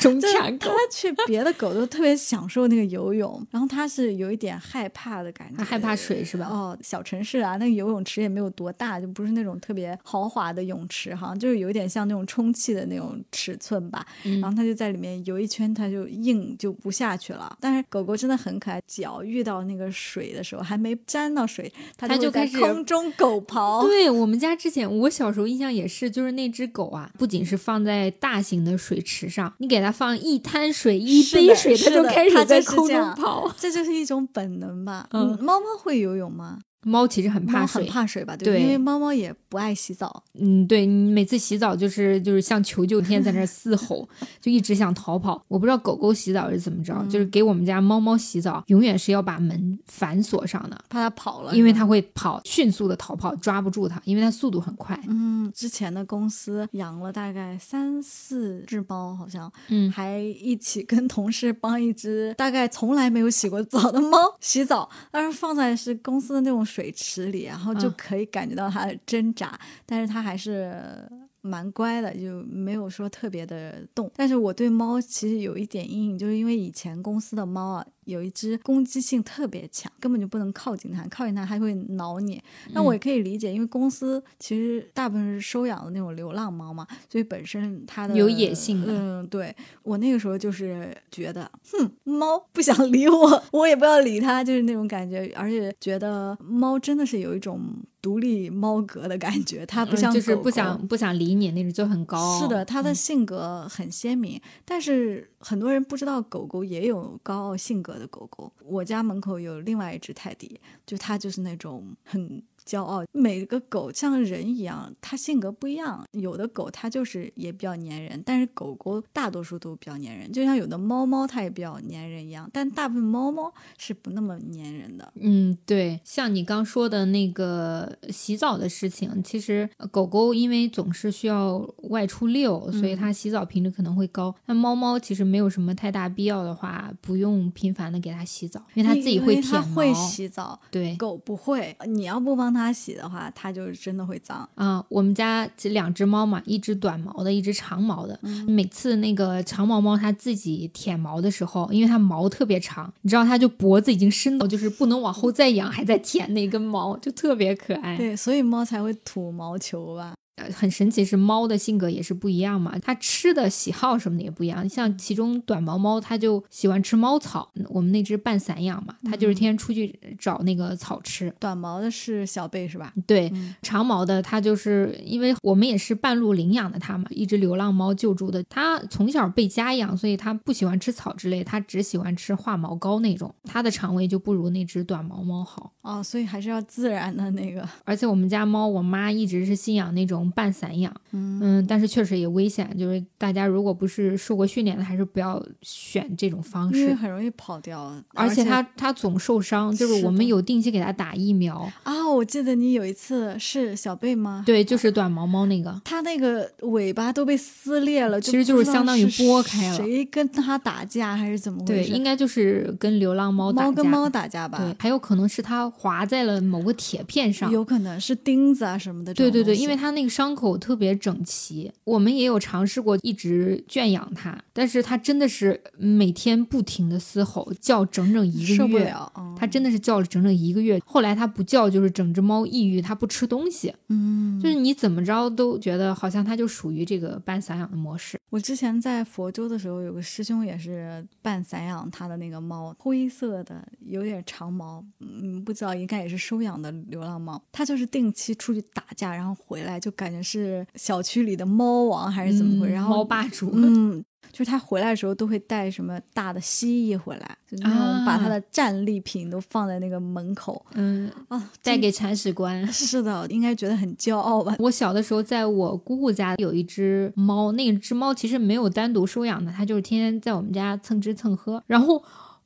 [0.00, 6.46] 中产狗他，去别的狗都特别享受那个游泳，然后他是有一点害怕的感觉，它害怕水是吧？
[6.46, 14.06] 哦，小城市啊，那个游泳池也没有多大，就不是那种特别豪华的泳池好像，就是有一点像那种充气的那种尺寸吧。
[14.24, 17.54] 嗯然后他就在里面游一圈，他就硬就不下去了。
[17.60, 23.86] 但是狗狗真的很可爱，脚遇到那个水的时候还没沾到水，它它就在开始空中狗刨。
[23.86, 33.52] 对我们家之前，我小时候印象也是，就是那只狗啊，不仅是放在大型的水池上，你给它放一滩水、一杯水，它就开始在空中刨。
[33.58, 35.08] 这就是一种本能吧。
[35.12, 36.58] 嗯猫猫会游泳吗？
[36.82, 38.36] 猫其实很怕水，很怕水吧？
[38.36, 40.22] 对因为猫猫也不爱洗澡。
[40.34, 44.08] 嗯，对你每次洗澡就是就是像求救天在那儿嘶吼，
[44.40, 45.42] 就一直想逃跑。
[45.48, 54.98] 我不知道狗狗洗澡是怎么着，就是给我们家猫猫洗澡，永远是要把门反锁上的，怕它跑了，因为它会跑，迅速的逃跑，抓不住它，因为它速度很快。
[55.08, 71.10] 嗯，之前的公司养了大概三四只猫，好像，嗯还一起跟同事帮一只大概从来没有洗过澡的猫洗澡，但是放在是公司的那种水池里，然后就嗯可以感觉到它的挣扎，但是它还是。
[71.42, 74.10] 蛮乖的，就没有说特别的动。
[74.16, 82.42] 但是我对猫其实有一点阴影，就是因为以前公司的猫啊，有一只攻击性特别强，根本就不能靠近它，靠近它还会挠你。
[82.72, 97.60] 那嗯我也可以理解，因为公司其实大部分是收养的那种流浪猫嘛，所以本身它的有野性的嗯，对我那个时候就是觉得，哼，猫不想理我，我也不要理它，就是那种感觉，而且觉得猫真的是有一种
[98.02, 102.40] 独立猫格的感觉，它不嗯就是不想不想理你那种，就很高傲。
[102.40, 108.52] 是的，它的嗯性格很鲜明，但是很多人不知道狗狗也有高傲性格的狗狗。
[108.64, 113.02] 我家门口有另外一只泰迪，就它就是那种很骄傲。
[113.12, 116.04] 每个狗像人一样，它性格不一样。
[116.12, 125.12] 有的狗它就是也比较粘人，但是狗狗大多数都比较粘人，就像有的猫猫它也比较粘人一样，但大部分猫猫是不那么粘人的。
[125.16, 134.34] 嗯，对，像你刚说的那个洗澡的事情，其实呃狗狗因为总是需要外出遛，所以嗯它洗澡频率可能会高。
[134.46, 139.60] 那猫猫其实没有什么太大必要的话，不用频繁的给它洗澡，因为它自己会舔毛。
[139.60, 144.48] 它会洗澡，对，狗不会，你要不帮帮它洗的话，它就真的会脏。
[144.54, 148.18] 啊、我们家这两只猫嘛，一只短毛的，一只长毛的。
[148.22, 157.96] 嗯每次那个长毛猫它自己舔毛的时候，因为它毛特别长，你知道它就脖子已经伸到就是不能往后再仰，还在舔那根毛，就特别可爱。
[157.96, 160.14] 对，所以猫才会吐毛球吧？
[160.40, 164.66] 呃很神奇，是猫的性格也是不一样嘛，它吃的喜好什么的也不一样。
[164.68, 171.32] 像其中短毛猫，它就喜欢吃猫草，我们那只半散养嘛，它就是天天出去找那个草吃。
[171.38, 172.92] 短毛的是小贝是吧？
[173.06, 178.42] 对，嗯长毛的它就是因为我们也是半路领养的它嘛，一只流浪猫救助的。
[178.44, 183.34] 它从小被家养，所以它不喜欢吃草之类，它只喜欢吃化毛膏那种。
[183.44, 185.72] 它的肠胃就不如那只短毛猫好。
[185.82, 187.68] 哦，所以还是要自然的那个。
[187.84, 196.94] 而且我们家猫，我妈一直是信仰那种半散养，嗯但是确实也危险，就是大家如果不是受过训练的，还是不要选这种方因为式。
[196.94, 201.70] 很容易跑掉，而且它它总受伤，就是我们有定期给它打疫苗。
[201.82, 204.42] 啊，我记得你有一次是小贝吗？
[204.44, 205.80] 对，就是短毛猫那个。
[205.84, 211.92] 它那个尾巴都被撕裂了，其实就是相当于是剥开了谁跟它打架还是怎么回对，事？
[211.92, 213.68] 应该就是跟流浪猫打架。
[213.68, 214.58] 猫跟猫打架吧？
[214.58, 217.50] 对，还有可能是它划在了某个铁片上。
[217.50, 219.14] 有可能是钉子啊什么的。
[219.14, 228.56] 对对对，因为它那个伤口特别整齐，我们也有尝试过一直圈养它，但是它真的是每天不停的嘶吼，叫整整一个月。
[228.56, 229.10] 受不了。
[229.16, 238.18] 嗯它真的是叫了整整一个月，后来它不叫，就是整只猫抑郁，它不吃东西，嗯，就是你怎么着都觉得好像它就属于这个半散养的模式。
[238.28, 247.42] 我之前在佛州的时候，有个师兄也是半散养他的那个猫，灰色的，有点长毛，嗯，不知道应该也是收养的流浪猫。
[247.50, 254.02] 它就是定期出去打架，然后回来就感觉是小区里的猫王还是怎么回事，嗯然后猫霸主，嗯。
[254.32, 262.64] 就是他回来的时候都会带什么大的蜥蜴回来，就那种把他的战利品都放在那个门口嗯，啊，带给铲屎官。
[262.72, 264.54] 是的，应该觉得很骄傲吧？
[264.60, 271.60] 我小的时候，在我姑姑家有一只猫，那只猫其实没有单独收养的，它就是天天在我们家蹭吃蹭喝。
[271.66, 272.00] 然后，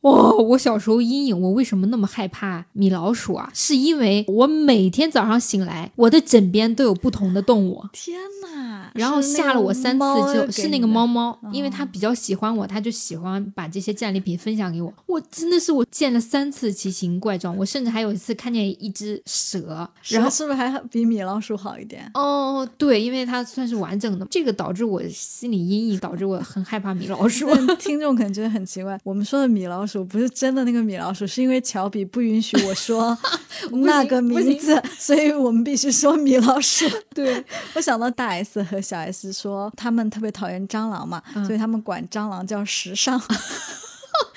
[0.04, 3.50] 哇、我小时候阴影，我为什么那么害怕米老鼠啊？
[3.54, 7.84] 是因为我每天早上醒来，我的枕边都有不同的动物。
[7.90, 8.18] 天
[8.74, 8.90] 哪！
[8.94, 14.92] 然后吓了我三次就，是那个猫猫，因为它比较喜欢我，它就喜欢把这些战利品分享给我。
[15.06, 22.10] 我真的是我见了三次奇形怪状，我甚至还有一次看见一只蛇，然后是不是还比米老鼠好一点？
[22.14, 27.48] 哦，对，因为它算是完整的，这个导致我心理阴影，导致我很害怕米老鼠。
[27.54, 33.16] 但听众可能觉得很奇怪，我们说的米老鼠不是真的那个米老鼠，是因为乔比不允许我说
[33.84, 36.84] 那个名字，所以我们必须说米老鼠。
[37.14, 37.44] 对，
[37.74, 43.20] 我想到大 S 和小 S 说他们特别讨厌蟑螂嘛，嗯所以他们管蟑螂叫时尚。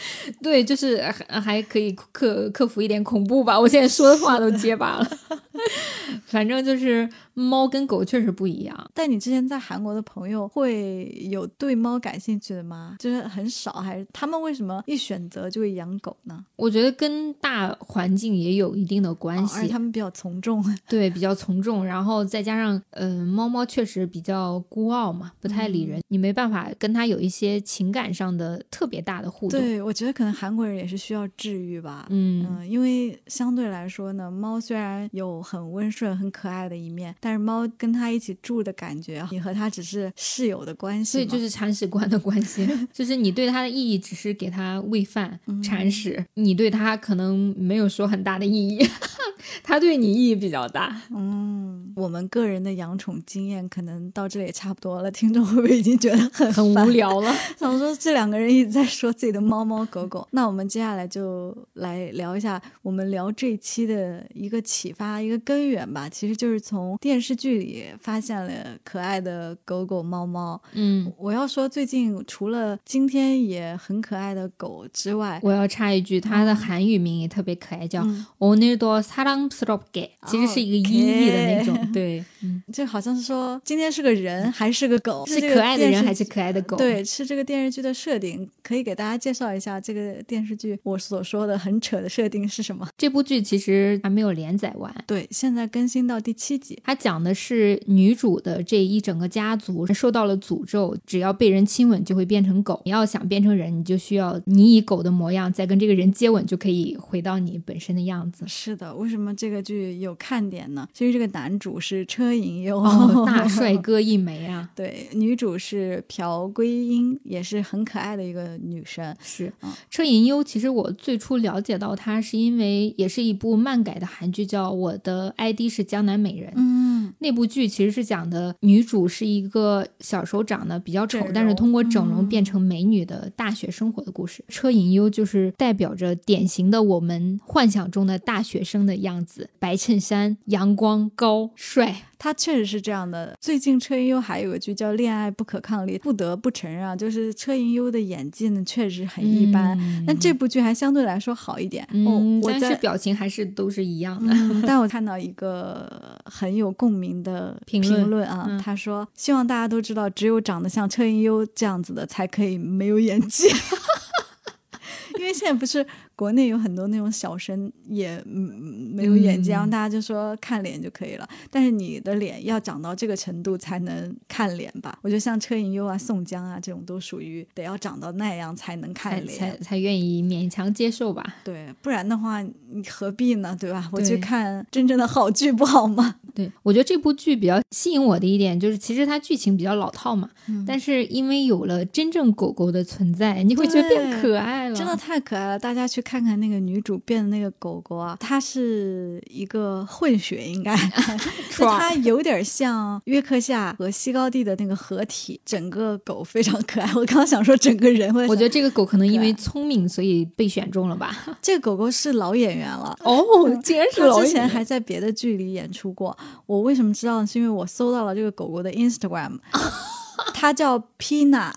[0.41, 3.59] 对，就是还还可以克克服一点恐怖吧。
[3.59, 5.07] 我现在说的话都结巴了。
[6.25, 8.91] 反正就是猫跟狗确实不一样。
[8.93, 12.95] 但你之前在韩国的朋友会有对猫感兴趣的吗？
[12.99, 16.45] 就是很少，还是他们为什么一选择就会养狗呢？
[16.55, 20.63] 我觉得跟大环境也有一定的关哦系，而且他们比较从众。
[20.87, 29.59] 对，比较从众，然后再加上，嗯、猫猫确实比较孤傲嘛，不太理人，你没办法跟它有一些情感上的特别大的互动。
[29.59, 32.05] 对，我觉得可能韩国人也是需要治愈吧。
[32.09, 41.11] 嗯，嗯，因为相对来说呢，猫虽然有很温顺、很可爱的一面，但是猫跟它一起住的感觉，你和它只是室友的关系嘛。
[41.11, 48.87] 所以就是铲屎官的关系， 就是你对它的意义只是给它喂饭、铲屎，你对它可能没有说很大的意义，
[49.63, 51.01] 它对你意义比较大。
[51.09, 55.09] 嗯，我们个人的养宠经验可能到这里也差不多了。
[55.09, 66.07] 听众会不会已经觉得很很无聊了， 想说这两个人一直在说自己的猫猫狗狗，那我们接下来就来聊一下，我们聊这期的一个启发，一个根源吧。
[66.07, 70.61] 其实就是从电视剧里发现了可爱的狗狗、猫猫。
[70.73, 78.03] 嗯，我要说，最近除了今天也很可爱的狗之外，我要插一句，它的韩语名也特别可爱，叫
[78.39, 80.09] Onido Salamstrobo。
[80.27, 81.91] 其实是一个音译的那种。
[81.91, 82.23] 对，
[82.73, 86.75] 就好像是说今天是个人还是个狗，是可爱的人还是可爱的狗？
[86.77, 89.76] 对，是这个电视剧的设定，可以给大家介绍一下。
[89.79, 92.87] 这个电视剧我所说的很扯的设定是什么？
[92.97, 94.93] 这部剧其实还没有连载完。
[95.05, 96.79] 对，现在更新到第七集。
[96.83, 102.81] 它讲的是女主的这一整个家族受到了诅咒，只要被人亲吻就会变成狗。
[102.85, 108.45] 你要想变成人，你就需要你以狗的模样再跟这个人接吻，就可以回到你本身的样子。
[108.47, 110.87] 是的，为什么这个剧有看点呢？
[110.91, 114.69] 其实这个男主主是车银优，哦， 大帅哥一枚啊！
[114.73, 119.13] 对，女主是朴圭英，也是很可爱的一个女生。
[119.21, 126.49] 是嗯车银优，其实我最初了解到她是因为也是一部漫改的韩剧，叫《我的 ID 是江南美人》。
[126.55, 134.43] 嗯，那部剧其实是讲的女主是一个小时候长得比较丑但是通过整容嗯变成美女的大学生活的故事。
[134.47, 142.03] 车银优就是代表着典型的我们幻想中的大学生的样子，白衬衫、阳光、高、帅。
[142.19, 143.37] 他确实是这样的。
[143.39, 149.77] 最近车银优还有个剧叫《恋爱不可抗力》，不得不承认啊，就是车银优的演技呢确实很一般。
[149.79, 151.85] 嗯但这部剧还相对来说好一点。
[151.91, 152.75] 嗯，哦，我但是在。
[152.75, 154.33] 表情还是都是一样的。
[154.33, 163.47] 嗯，但我看到一个很有共鸣的 评论论啊，嗯他说希望大家都知道，只有长得像车银优这样子的才可以没有演技。
[165.19, 165.85] 因为现在不是
[166.17, 174.97] 国内有很多那种小生也嗯没有演技，嗯然后大家就说看脸就可以了，但是你的脸要长到这个程度才能看脸吧？
[175.03, 181.35] 我觉得像车银优啊、宋江啊这种都属于得要长到那样才能看脸，才才愿意勉强接受吧。
[181.43, 183.55] 对，不然的话你何必呢？
[183.59, 183.87] 对吧？
[183.93, 186.15] 我去看真正的好剧不好吗？
[186.33, 194.75] 对，我觉得这部剧比较吸引我的一点就是，其实它剧情比较老套嘛，嗯但是因为有了真正狗狗的存在，你会觉得变可爱了。
[194.75, 195.59] 真的太可爱了！
[195.59, 200.73] 大家去看看那个女主变的那个狗狗啊，它是一个混血，应该，
[201.59, 206.89] 它有点像约克夏和西高地的那个合体，整个狗非常可爱。
[206.95, 211.13] 我刚刚想说整个人，我我觉得这个狗可能因为聪明，所以被选中了吧？
[211.43, 212.97] 这个狗狗是老演员了。
[213.03, 213.21] 哦，
[213.61, 216.17] 竟然他之前还在别的剧里演出过。
[216.45, 217.27] 我为什么知道呢？
[217.27, 219.37] 是因为我搜到了这个狗狗的 Instagram，
[220.33, 221.53] 它叫 Pina，啊，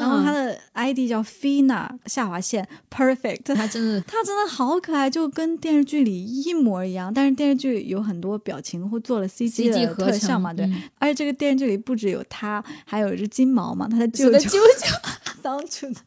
[0.00, 3.54] 然后他的 ID 叫 Fina 下划线 Perfect。
[3.54, 7.12] 他真的他真的好可爱，就跟电视剧里一模一样。
[7.12, 10.66] 但是电视剧有很多表情或做了 CG 的特效嘛，对。
[10.66, 14.86] 嗯而且这个电视剧里不只有他，还有一只金毛嘛，他的舅舅舅舅舅舅，
[15.42, 16.00] 桑楚的。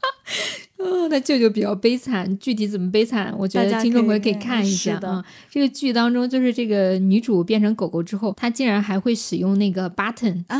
[0.81, 5.23] 哦，他舅舅比较悲惨，具体怎么悲惨，我觉得听众朋友可以看一下啊。
[5.49, 10.59] 这个剧当中，就是这个女主变成狗狗之后，她竟然还会使用那个 button 啊，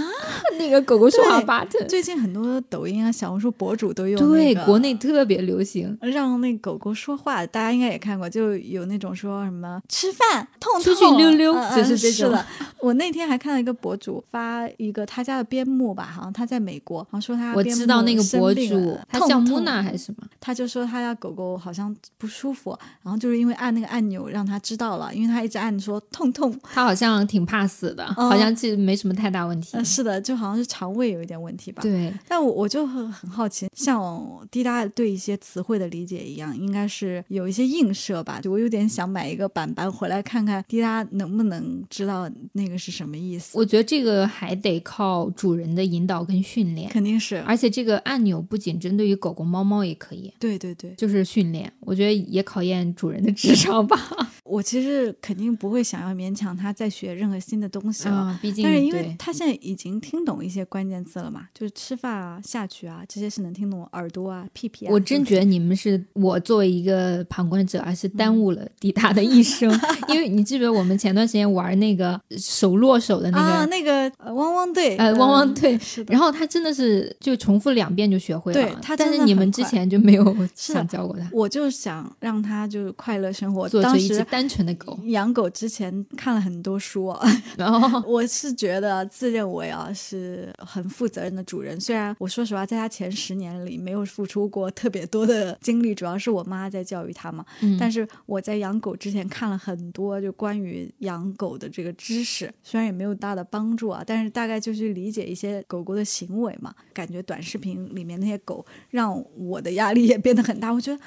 [0.58, 1.86] 那个狗狗说话 button。
[1.88, 5.98] 最近很多抖音啊、小红书博主都用、那对，国内特别流行。
[6.02, 12.46] 让那狗狗说话，大家应该也看过，就有那种说什么吃饭痛痛出去溜溜就是这种是的，
[12.80, 20.28] 我那天还看到一个博主发一个他家的边牧吧，好像他在美国，好像说他我知道那个博主，他叫木娜还是什么？
[20.40, 29.78] 他就说他家狗狗好像不舒服，然后就是因为按那个按钮让他知道了，因为他一直按说痛痛，他好像挺怕死的，嗯好像其实没什么太大问题。
[29.78, 31.82] 呃，是的，就好像是肠胃有一点问题吧。
[31.82, 38.40] 对，但我我就很很好奇，像滴答对一些词汇的理解一样，应该是有一些映射吧。
[38.46, 43.58] 我有点想买一个板板回来看看，滴答能不能知道那个是什么意思？
[43.58, 50.34] 我觉得这个还得靠主人的引导跟训练，肯定是，而且这个按钮不仅针对于狗狗、猫猫也可以。
[50.40, 54.00] 对对对，就是训练，我觉得也考验主人的智商吧。
[54.44, 58.16] 我其实肯定不会想要勉强他再学任何新的东西了。
[58.16, 64.92] 啊，毕竟但是因为对他现在已经听懂一些关键字了嘛，就是吃饭啊、下去啊这些是能听懂，耳朵啊、屁屁啊。
[64.92, 69.72] 我真觉得你们是我作为一个旁观者，而是耽误了迪达的一生。
[70.10, 76.06] 因为你记不记得我们前段时间玩那个手落手的那个，啊，那个呃汪汪队，呃汪汪队嗯。
[76.10, 78.62] 然后他真的是就重复两遍就学会了。
[78.62, 80.24] 对他但是你们之前就没有
[80.56, 83.68] 想教过他，我就想让他就是快乐生活。
[83.68, 84.98] 做一只单纯的狗。
[85.08, 87.20] 养狗之前看了很多书啊，
[87.58, 91.80] 然 后 我是觉得自认为啊是很负责任的主人。
[91.80, 97.46] 虽然我说实话，在他前十年里没有付出过特别多的精力，主要是我妈在教育他嘛。
[97.62, 106.74] 嗯但是我在养狗之前看了很多就关于养狗的这个知识，虽然也没有大的帮助啊，但是大概就去理解一些狗狗的行为嘛。
[106.94, 110.72] 感觉短视频里面那些狗让我的压力也变得很大。
[110.72, 110.98] 我觉得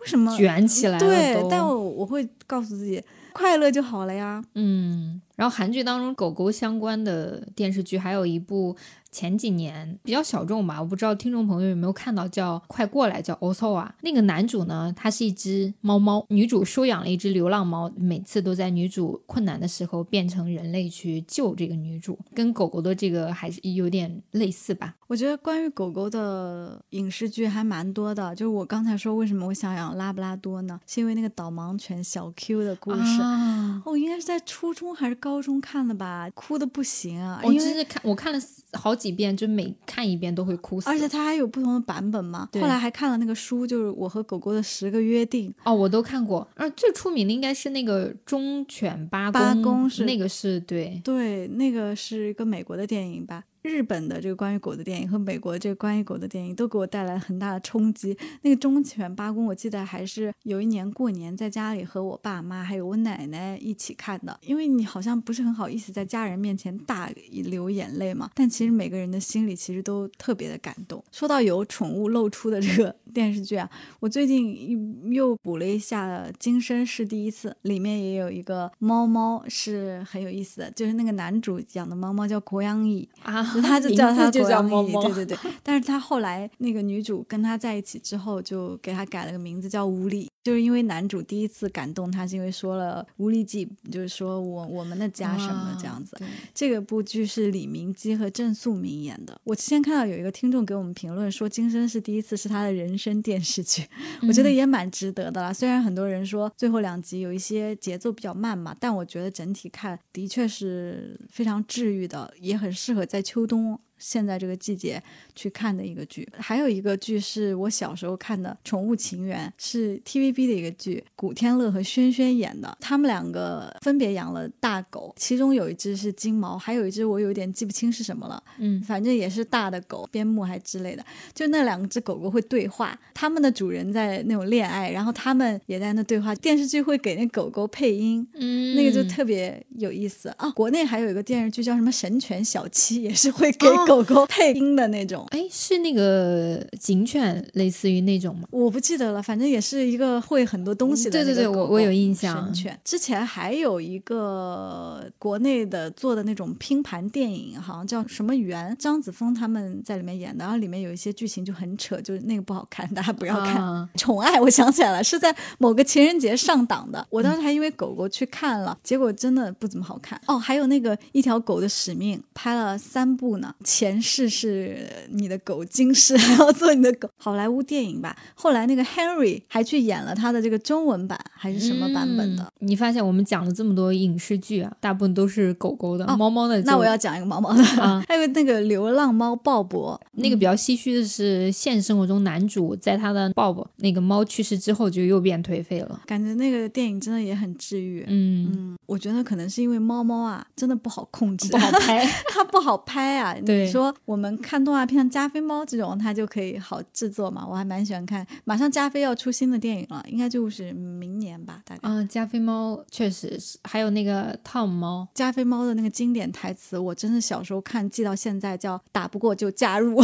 [0.00, 3.02] 为什么卷起来了，对但我我会告诉自己，
[3.32, 4.42] 快乐就好了呀。
[4.54, 8.76] 嗯，然后韩剧当中狗狗相关的电视剧还有一部
[9.10, 13.94] 前几年比较小众吧，我不知道听众朋友有没有看到，叫《快过来》，叫 Oso 啊。
[14.00, 24.94] 那个男主呢，他是一只猫猫，女主收养了一只流浪猫，每次都在女主困难的时候变成人类去救这个女主，跟狗狗的这个还是有点类似吧。
[25.08, 28.34] 我觉得关于狗狗的影视剧还蛮多的。
[28.34, 30.80] 就是我刚才说为什么我想养拉布拉多呢？
[30.86, 33.20] 是因为那个导盲犬小 Q 的故事。
[33.20, 37.52] 啊哦，应该是在初中还是高中看的吧，哭的不行啊，我。
[37.62, 38.38] 真是看我看了
[38.72, 40.90] 好几遍，就每看一遍都会哭死。
[40.90, 46.48] 而且它还有不同的版本嘛，后来还看了那个书，就是《我和狗狗的十个约定》，哦，我都看过。
[46.56, 51.00] 而最出名的应该是那个忠犬八公，八公是那个是对。
[51.04, 53.44] 对，那个是一个美国的电影吧。
[53.62, 58.16] 日本的这个关于狗的电影和美国这个关于狗的电影都给我带来很大的冲击。
[58.42, 71.02] 那个忠犬八公，我记得还是有一年过年在家里和我爸妈还有我奶奶一起看的，因为你好像不是很好意思在家人面前大流眼泪嘛，但其实每个人的心里其实都特别的感动。
[71.12, 76.08] 说到有宠物露出的这个 电视剧啊，我最近又补了一下
[76.38, 85.38] 《今生是第一次》，里面也有一个猫猫是很有意思的，就是那个男主养的猫猫叫国阳蚁，啊， 他就叫他就叫猫猫，对对对。
[85.62, 96.16] 但是他后来那个女主跟他在一起之后，就给他改了个名字叫无理，就是因为男主第一次感动他，是因为说了无理记，就是说我我们的家什么的这样子。
[96.52, 99.40] 这个部剧是李明基和郑素明演的。
[99.44, 103.86] 我之前看到有一个听众给我们评论说，《今生是第一次》是他的人生电视剧，
[104.26, 105.52] 我觉得也蛮值得的啦。
[105.52, 113.78] 虽然很多人说最后两集有一些节奏比较慢嘛，但我觉得整体看的确是非常治愈的，也很适合在秋冬。
[114.02, 115.00] 现在这个季节
[115.34, 122.76] 去看的一个剧，还有一个剧是我小时候看的《宠物情缘》，是 TVB 的一个剧，古天乐和轩轩演的。
[122.80, 128.42] 他们两个分别养了大狗，其中有一只是金毛，还有一只我有点记不清是什么了。
[128.58, 131.04] 嗯，反正也是大的狗，边牧还之类的。
[131.32, 136.34] 就那两只狗狗会对话，他们的主人在那种恋爱，然后他们也在那对话。
[136.34, 140.50] 电视剧会给那狗狗配音，嗯，那个就特别有意思啊。
[140.50, 145.26] 国内还有一个电视剧叫什么《神犬小七》，也是会给哦狗狗配音的那种。
[145.30, 148.48] 哎，是那个警犬，类似于那种吗？
[148.50, 152.54] 我不记得了，反正也是一个会很多东西的对对对，我我有印象神。
[152.54, 163.56] 犬之前还有一个国内的做的那种拼盘电影，好像叫什么缘，张子枫他们在里面演的，然后里面有一些剧情就很扯，就是那个不好看，大家不要看。
[163.56, 167.06] 啊 宠爱，我想起来了，是在某个情人节上档的。
[167.10, 170.20] 我当时还因为狗狗去看了，结果真的不怎么好看。
[170.26, 173.54] 哦，还有那个一条狗的使命，拍了三部呢。
[173.64, 177.08] 前世是你的狗，今世还要做你的狗。
[177.16, 178.14] 好莱坞电影吧。
[178.34, 182.42] 后来那个 Henry 还去演了他的这个中文版，还是什么版本的？
[182.42, 186.60] 嗯你发现我们讲了这么多影视剧啊，大部分都是狗狗的，哦猫猫的。
[186.62, 196.00] 那我要讲一个猫猫的， 啊还有那个流浪猫鲍勃，那个比较唏嘘的是，现实生活中男主在他的鲍勃那个猫去世之后，就又变颓废了。
[196.06, 198.04] 感觉那个电影真的也很治愈。
[198.06, 202.06] 嗯，嗯，我觉得可能是因为猫猫啊，真的不好控制，不好拍。
[202.30, 203.36] 它不好拍啊。
[203.44, 208.26] 对你说我们看动画片像加菲猫这种，它就可以好制作嘛，我还蛮喜欢看。
[208.44, 211.80] 马上加菲要出新的电影了，应该就是明年吧，大概。
[211.82, 219.96] 嗯，加菲猫确实是，还有那个汤姆猫，加菲猫的那个经典台词，我真的小时候看记到现在，叫“打不过就加入”，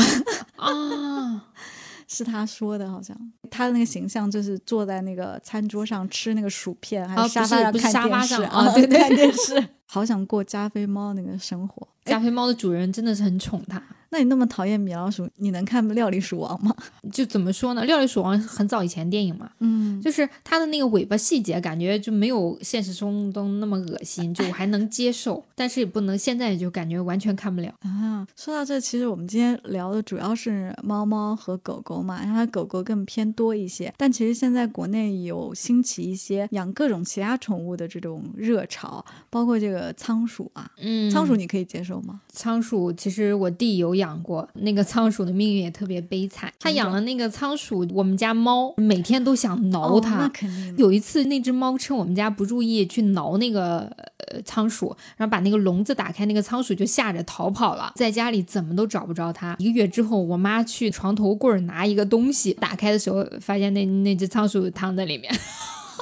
[0.57, 1.45] 啊，
[2.09, 3.17] 是他说的，好像。
[3.51, 8.43] 他的那个形象就是坐在那个餐桌上吃那个薯片，还啊是沙发上看电视。
[8.43, 8.99] 啊对对。
[8.99, 11.89] 看电视， 好想过加菲猫那个生活。
[12.05, 13.83] 哎加菲猫的主人真的是很宠它。
[14.11, 16.75] 那你那么讨厌米老鼠，你能看《料理鼠王》吗？
[17.13, 17.83] 就怎么说呢？
[17.85, 23.31] 《料理鼠王》很早以前电影嘛，嗯，就是它的那个尾巴细节，感觉就没有现实中
[23.61, 27.71] 那么恶心，就我还能接受，但是也不能现在就感觉完全看不了。
[27.81, 33.93] 啊，说到这，其实我们今天聊的主要是猫猫和狗狗嘛，然后狗狗更偏多一些。
[33.99, 42.21] 但其实现在国内有兴起一些养各种其他宠物的这种热潮，包括这个仓鼠啊，嗯，仓鼠你可以接受吗？
[42.31, 46.53] 仓鼠其实我弟有养过，那个仓鼠的命运也特别悲惨。
[46.59, 50.17] 他养了那个仓鼠，我们家猫每天都想挠哦，它。
[50.17, 50.77] 那肯定。
[50.77, 53.81] 有一次，那只猫趁我们家不注意去挠那个
[54.29, 59.57] 呃仓鼠，然后把那个笼子打开，那个仓鼠就吓着逃跑了，在家里怎么都找不着它。
[59.59, 65.33] 一个月之后，我妈去床头柜拿一个东西，打开的时候发现那那只仓鼠躺在里面，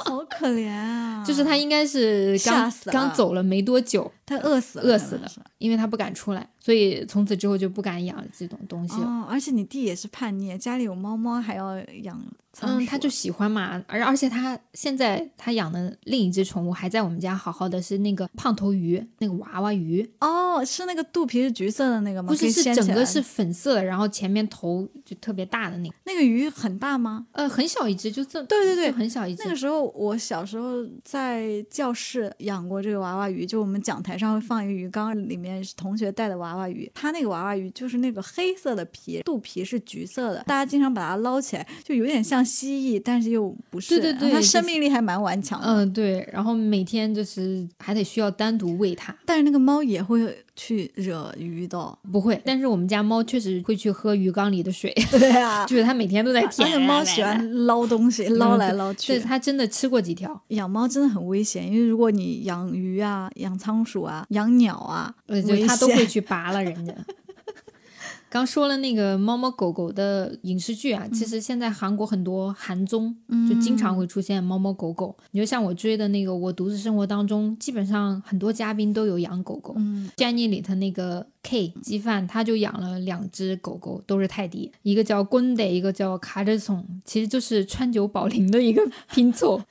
[0.03, 1.23] 好可怜啊！
[1.27, 9.07] 就是他应该是刚刚走了没多久，它饿死了，饿死的因为它不敢出来，所以从此之后就不敢养这种东西了。
[9.07, 12.21] 哦，而且你弟也是叛逆，家里有猫猫还要养，
[12.59, 22.27] 嗯，他就喜欢嘛，而而且他现在他养的另一只宠物还在我们家好好的，是那个胖头鱼，那个娃娃鱼，哦，是那个肚皮是橘色的那个吗？
[22.27, 27.27] 不是是整个是粉色的，然后前面头就特别大的那个，那个鱼很大吗？
[27.31, 29.43] 呃，很小一只，就这，对对对很小一只。
[29.43, 45.67] 那个时候我小时候在教室养过这个娃娃鱼，就我们讲台台上会放一个鱼缸，里面是同学带的娃娃鱼，它那个娃娃鱼就是那个黑色的皮，肚皮是橘色的，大家经常把它捞起来，就有点像蜥蜴，但是又不是，对对对它生命力还蛮顽强的。
[45.67, 56.67] 嗯，对，然后每天就是还得需要单独喂它，但是那个猫也会去惹鱼的，不会，但是我们家猫确实会去喝鱼缸里的水， 对啊，就是它每天都在舔。
[56.67, 59.13] 而且猫喜欢捞东西，捞来捞去。
[59.13, 60.41] 对，它真的吃过几条。
[60.49, 66.93] 养猫真的很危险，因为如果你养鱼啊、养仓鼠啊、养鸟啊，呃，就他都会去拔了人家。
[68.29, 73.15] 刚说了那个猫猫狗狗的影视剧啊，其实现在韩国很多韩综
[73.49, 75.15] 就经常会出现猫猫狗狗。
[75.31, 79.73] 你就像我追的那个《我独自生活》当中，基本上很多嘉宾都有养狗狗。
[79.77, 89.61] 嗯，Jenny 里头那个 K 鸡饭，他就养了两只狗狗，都是泰迪，一个叫 Gunde，一个叫卡着松，其实就是川久保玲的一个拼凑。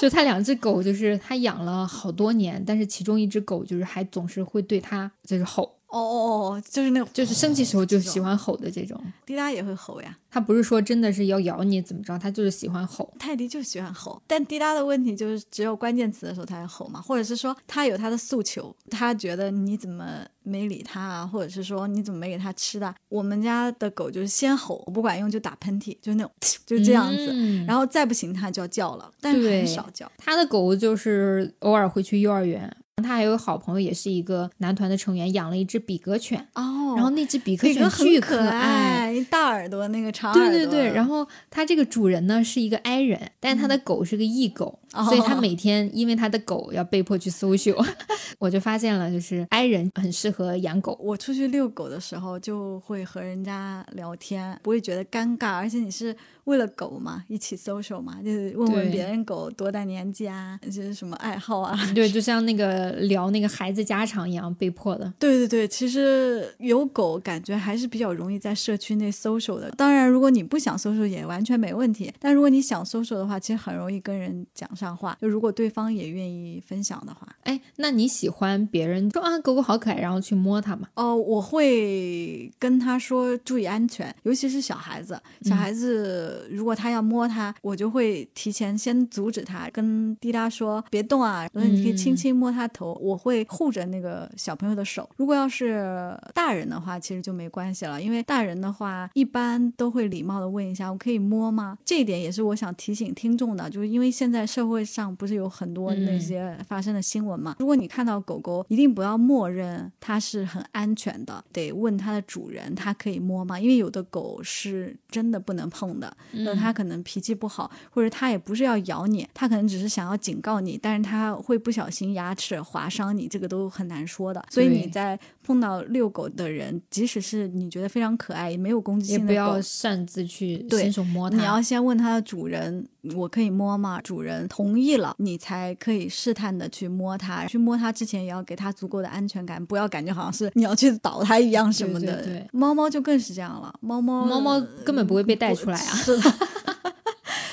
[0.00, 9.00] 就他两只狗，就是他养了好多年，但是其中一只狗就是还总是会对他就是吼，哦哦哦，就是那种，就是生气时候就喜欢吼的这种。
[9.24, 10.16] 滴答也会吼呀。
[10.30, 13.10] 它不是说真的是要咬你怎么着，它就是喜欢吼。
[13.18, 22.94] 泰迪就喜欢吼，但滴答的问题就是只有关键词的时候它才吼嘛，或者是说它有它的诉求，它觉得你怎么没理它啊，或者是说你怎么没给它吃的。
[23.08, 26.30] 我们家的狗就是先吼不管用就打喷嚏，就是那种
[26.66, 30.10] 就这样子，嗯、然后再不行它就要叫了，但是很少叫。
[30.18, 32.70] 他的狗就是偶尔会去幼儿园。
[33.02, 36.38] 他还有好朋友，也是一个男团的成员，养了一只比格犬。
[36.54, 40.50] 哦，然后那只比格犬巨可爱，大耳朵那个长耳朵。
[40.50, 47.76] 对对对，然后它这个主人呢是一个 i 人，但是他的狗是个异狗，嗯、所以他每天因为他的狗要被迫去 social，
[48.38, 50.98] 我就发现了，就是 i 人很适合养狗。
[51.02, 61.78] 我出去遛狗的时候就会和人家聊天，不会觉得尴尬，而且你是为了狗嘛，一起 social 嘛，就是问问别人狗多大年纪啊，就是什么爱好啊。
[61.94, 62.96] 对， 就像那个。
[63.08, 65.10] 聊那个孩子家常一样，被迫的。
[65.18, 69.70] 对对对，其实有狗感觉还是比较容易在社区内 social 的。
[69.70, 72.12] 当然，如果你不想 social 也完全没问题。
[72.18, 75.18] 但如果你想 social 的话，其实很容易跟人讲上话。
[75.20, 80.88] 就如果对方也愿意分享的话，哎，那你喜欢别人说啊狗狗好可爱，然后去摸它吗？
[80.94, 85.20] 哦，我会跟他说注意安全，尤其是小孩子。
[85.42, 92.96] 小孩子、嗯、如果他要摸它，我就会提前先阻止他，跟滴答说别动啊，然后你可以轻轻摸他头。
[93.02, 95.08] 我会护着那个小朋友的手。
[95.16, 107.52] 如果要是大人的话，其实就没关系了，因为大人的话一般都会礼貌的问一下：“我可以摸吗？”这一点也是我想提醒听众的，就是因为现在社会上不是有很多那些发生的新闻嘛。
[107.52, 113.58] 嗯、如果你看到狗狗，一定不要默认它是很安全的，得问它的主人，它可以摸吗？
[113.58, 124.44] 因为有的狗是真的不能碰的，那、嗯、它可能脾气不好，或者它也不是要咬你，它可能只是想要警告你，但是它会不小心牙齿划伤你，这个都很难说的。
[124.50, 131.36] 所以你在碰到遛狗的人，即使是你觉得非常可爱、也没有攻击性的狗，也不要擅自去伸手摸它。
[131.36, 137.44] 你要先问它的主人：“我可以摸吗？”主人同意了，你才可以试探的去摸它。
[137.46, 142.16] 去摸它之前，也要给它足够的安全感，不要感觉好像是你要去捣它一样什么的。
[142.16, 145.94] 对对对猫猫就更是这样了，猫猫猫猫根本不会被带出来啊。
[145.96, 146.34] 是的。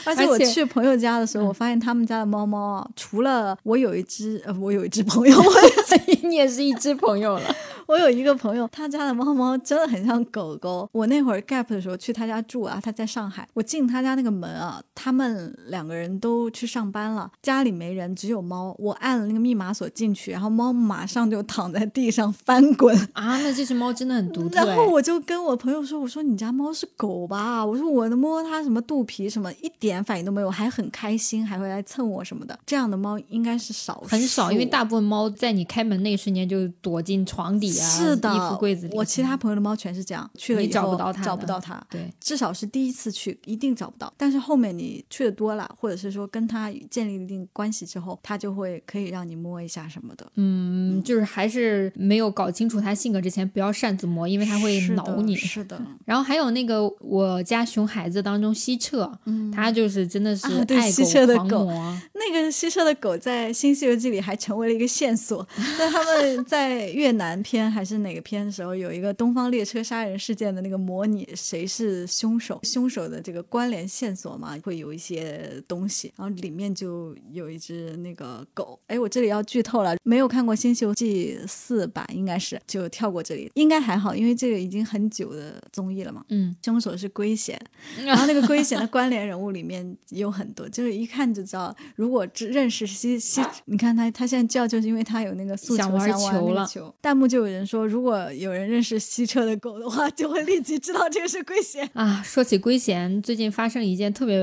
[0.07, 5.35] 而且我去朋友家的时候，我发现他们家的猫猫啊，除了我有一只，呃，我有一只朋友，
[6.21, 7.55] 你也是一只朋友了。
[7.87, 10.89] 我有一个朋友，他家的猫猫真的很像狗狗。
[10.91, 18.75] 我那会儿 gap 的时候去他家住啊，他在上海，我进他家那个门啊，他们两个人都去上班了，家里没人，只有猫。
[18.79, 23.39] 我按了那个密码锁进去，然后猫马上就躺在地上翻滚啊！
[23.41, 24.65] 那这只猫真的很独特。
[24.65, 27.65] 然后我就跟我朋友说：“我说你家猫是狗吧？
[27.65, 32.57] 我说我摸它什么肚皮什么一点反应都没有，还很开心，还会来蹭我什么的。
[32.65, 38.95] 这样的猫应该是少数，很少，因为大部分猫在你开门那一瞬间就躲进床底啊、是的，衣服柜子里。
[38.95, 41.81] 我其他朋友的猫全是这样，去了以后找不到它，找不到它。
[41.89, 50.25] 对，至少是第一次去一定找不到，但是后面你去的多了，或者是说跟它建立一定关系之后，它就会可以让你摸一下什么的。
[50.35, 55.35] 嗯，就是还是没有搞清楚它性格之前，不要擅自摸，因为它会挠你。
[55.35, 55.81] 是的。
[56.05, 61.65] 然后还有那个我家熊孩子当中西澈，嗯，它就是真的是爱西澈的狗，
[62.13, 65.47] 那个西澈的狗在《新西游记》里还成为了一个线索。
[65.77, 72.59] 在他们在越南篇还是哪个篇的时候，有一个东方列车杀人事件的那个模拟，谁是凶手？
[72.63, 76.13] 凶手的这个关联线索嘛，会有一些东西。
[76.15, 78.79] 然后里面就有一只那个狗。
[78.87, 86.23] 哎，我这里要剧透了，没有看过《新西游记》四版，应该是就跳过这里，应该还好，因为这个已经很久的综艺了嘛。
[86.29, 87.59] 嗯，凶手是龟贤，
[88.05, 96.69] 然后那个龟贤的关联人物里面有很多，就是一看就知道，如如果只认识西西，你看他他现在叫就是因为他有那个诉求想玩球了。
[97.01, 101.87] 弹幕就有人说，如果有人认识西车的狗的话，就会立即知道这个是龟贤。
[101.93, 104.39] 啊，说起龟贤，最近发生了一件特别、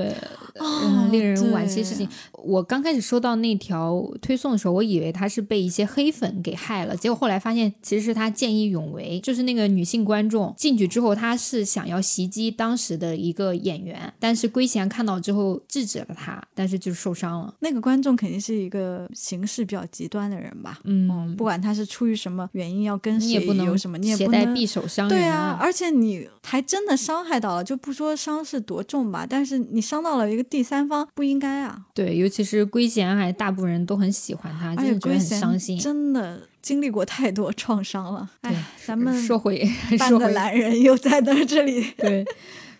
[0.60, 2.08] 哦嗯令人惋惜的事情。
[2.44, 17.54] 我刚开始收到那条推送的时候，我以为他是被一些黑粉给害了，结果后来发现其实是他见义勇为，就是那个女性观众进去之后，她是想要袭击当时的一个演员，但是龟贤看到之后制止了他，但是就受伤了。
[17.60, 20.80] 那个观众肯定是一个行事比较极端的人吧？
[20.84, 31.86] 嗯，不管他是出于什么原因要跟谁你也不能有什么，你也不能携带匕首伤人对啊，而且你还真的伤害到了，就不说伤是多重吧，但是你伤到了一个第三方，不应该啊。
[31.92, 35.78] 对，尤其是龟贤，还大部分人都很喜欢他，而且真的觉得很伤心。
[35.78, 38.30] 真的经历过太多创伤了。
[38.40, 41.84] 对哎，咱们说回半 说回个男人又在那这里。
[41.96, 42.24] 对，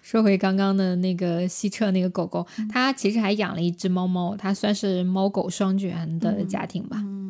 [0.01, 6.97] 说回刚刚的那个西澈那个狗狗，它其实还养了一只猫猫，它算是猫狗双全的家庭吧。
[7.01, 7.22] 嗯，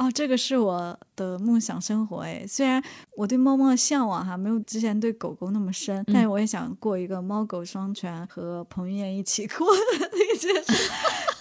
[0.00, 2.42] 哦，这个是我的梦想生活哎。
[2.48, 2.82] 虽然
[3.14, 10.90] 我对猫猫的向往哈没有之前对狗狗那么深，但是我也想过一个猫狗双全和彭于晏一起过的那件事。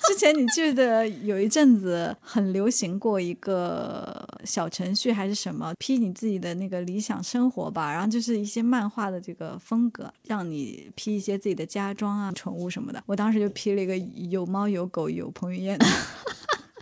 [0.09, 13.01] 之前你记得有一阵子很流行过一个小程序还是什么，P 你自己的那个理想生活吧，然后就是一些漫画的这个风格，让你 P 一些自己的家装啊、宠物什么的。
[13.05, 15.85] 我当时就 P 了一个有猫有狗有彭于晏的。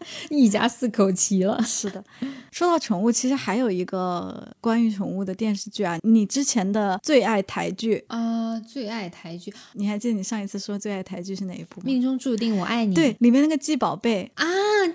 [0.29, 1.61] 一家四口齐了。
[1.63, 2.03] 是的，
[2.51, 5.97] 说到宠物，其实还有一个关于宠物的电视剧啊。
[6.03, 11.83] 你之前的最爱台剧，啊、最爱台剧《你还记得你上一次说最爱台剧是哪一部吗？
[11.85, 12.93] 命中注定我爱你》。
[12.95, 14.45] 对，里面那个季宝贝，啊，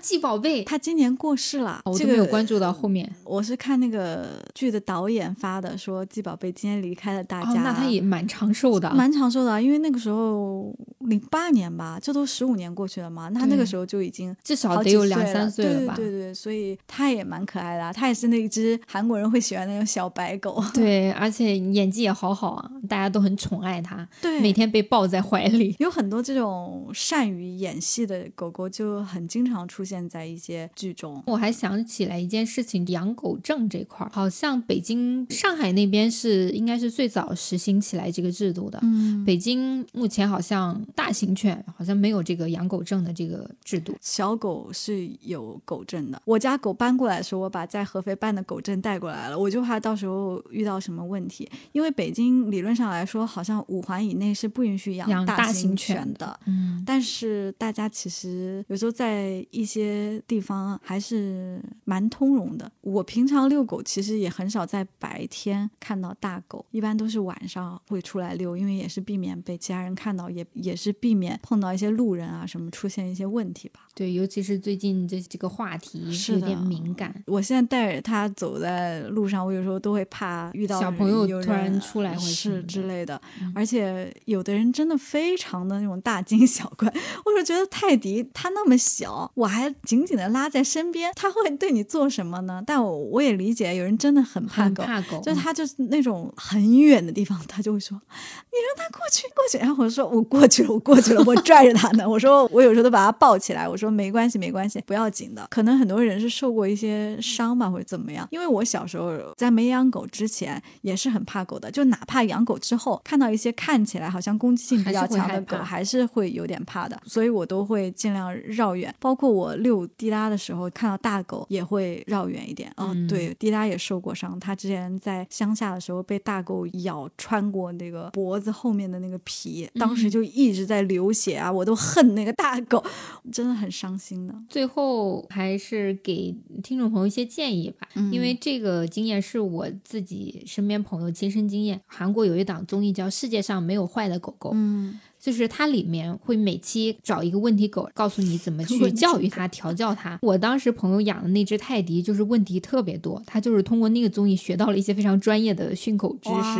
[0.01, 1.81] 季宝贝，他今年过世了。
[1.85, 3.09] 我这个都没有关注到后面。
[3.23, 7.61] 我是看那个剧的导演发的，说季宝贝今天离开了大哦，家。
[7.61, 8.93] 那他也蛮长寿的。
[8.93, 15.95] 蛮长寿的啊，因为那个时候零八年吧，这都十五年过去了嘛，那他那个时候就已经至少得有两三岁了吧？
[15.95, 20.63] 对对对对，所以它也蛮可爱的、啊，他也是那只韩国人会喜欢那种小白狗。
[20.73, 25.75] 对而且演技也好好啊，大家都很宠爱它，对，每天被抱在怀里。
[25.79, 31.21] 有很多这种善于演戏的狗狗，就很经常出现在一些剧中。
[31.27, 38.79] 我还想起来一件事情，养狗证这块儿，好像北京、上海那边是应该是最早实行起来这个制度的。
[38.83, 43.95] 嗯，北京目前好像大型犬好像没有这个养狗证的这个制度。
[44.01, 46.21] 小狗是有狗证的。
[46.25, 51.49] 我家狗搬过来的时候，我把在合肥办的狗证带过来了，我就怕到时候遇到什么问题。
[51.71, 56.39] 因为北京理论上来说，好像五环以内是不允许养大大型犬犬的。
[56.45, 62.71] 嗯，但是大家其实有时候在一些地方还是蛮通融的。
[62.81, 73.87] 我平常遛狗其实也很少在白天看到大狗，一般都是晚上会出来遛，因为也是避免被其他人看到，也也是避免碰到一些路人啊什么出现一些问题吧。
[73.95, 77.13] 对，尤其是最近这这个话题是有点敏感。
[77.27, 86.91] 我现在带着他走在路上，我有时候都会怕遇到小朋友有突然出来是之类的，嗯而且有的人真的非常的那种大惊小怪。
[87.25, 92.63] 我就觉得泰迪他那么小，我还紧紧的拉在身边，他会对你做什么呢？
[92.65, 94.83] 但我我也理解，有人真的很怕狗。
[94.83, 108.27] 很怕狗，就它就是那种很远的地方，他就会说：“你让他过去，过去。”然后我说：“我过去了，我过去了，我拽着他呢。”我说：“我有时候都把他抱起来，我说没关系，没关系，不要紧的。”可能很多人是受过一些伤吧，或者怎么样。
[108.31, 116.99] 因为我小时候在没养狗之前也是很怕狗的，就哪怕养狗之后，看到一些看起来好像攻击性比较强的狗，还是会有点怕的。
[117.05, 118.93] 所以我都会尽量绕远。
[118.99, 122.71] 包括我遛滴答的时候，看到大狗也会绕远一点。
[122.77, 132.83] 哦，嗯对，滴答也受过伤，它之前在乡下的时候被大狗咬穿过那个脖子后面的那个皮，当时嗯就一直在流血啊，我都恨那个大狗，
[133.31, 134.33] 真的很伤心的。
[134.53, 141.81] 最后还是给听众朋友一些建议吧，因为这个经验是我自己身边朋友亲身经验。
[141.87, 150.19] 韩国有一档综艺叫《世界上没有坏的狗狗》，嗯，就是它里面会每期找一个问题狗，告诉你怎么 去教育它、调教它。
[150.21, 156.59] 我当时朋友养的那只泰迪就是问题特别多，他就是通过那个综艺学到了一些非常专业的训狗知识。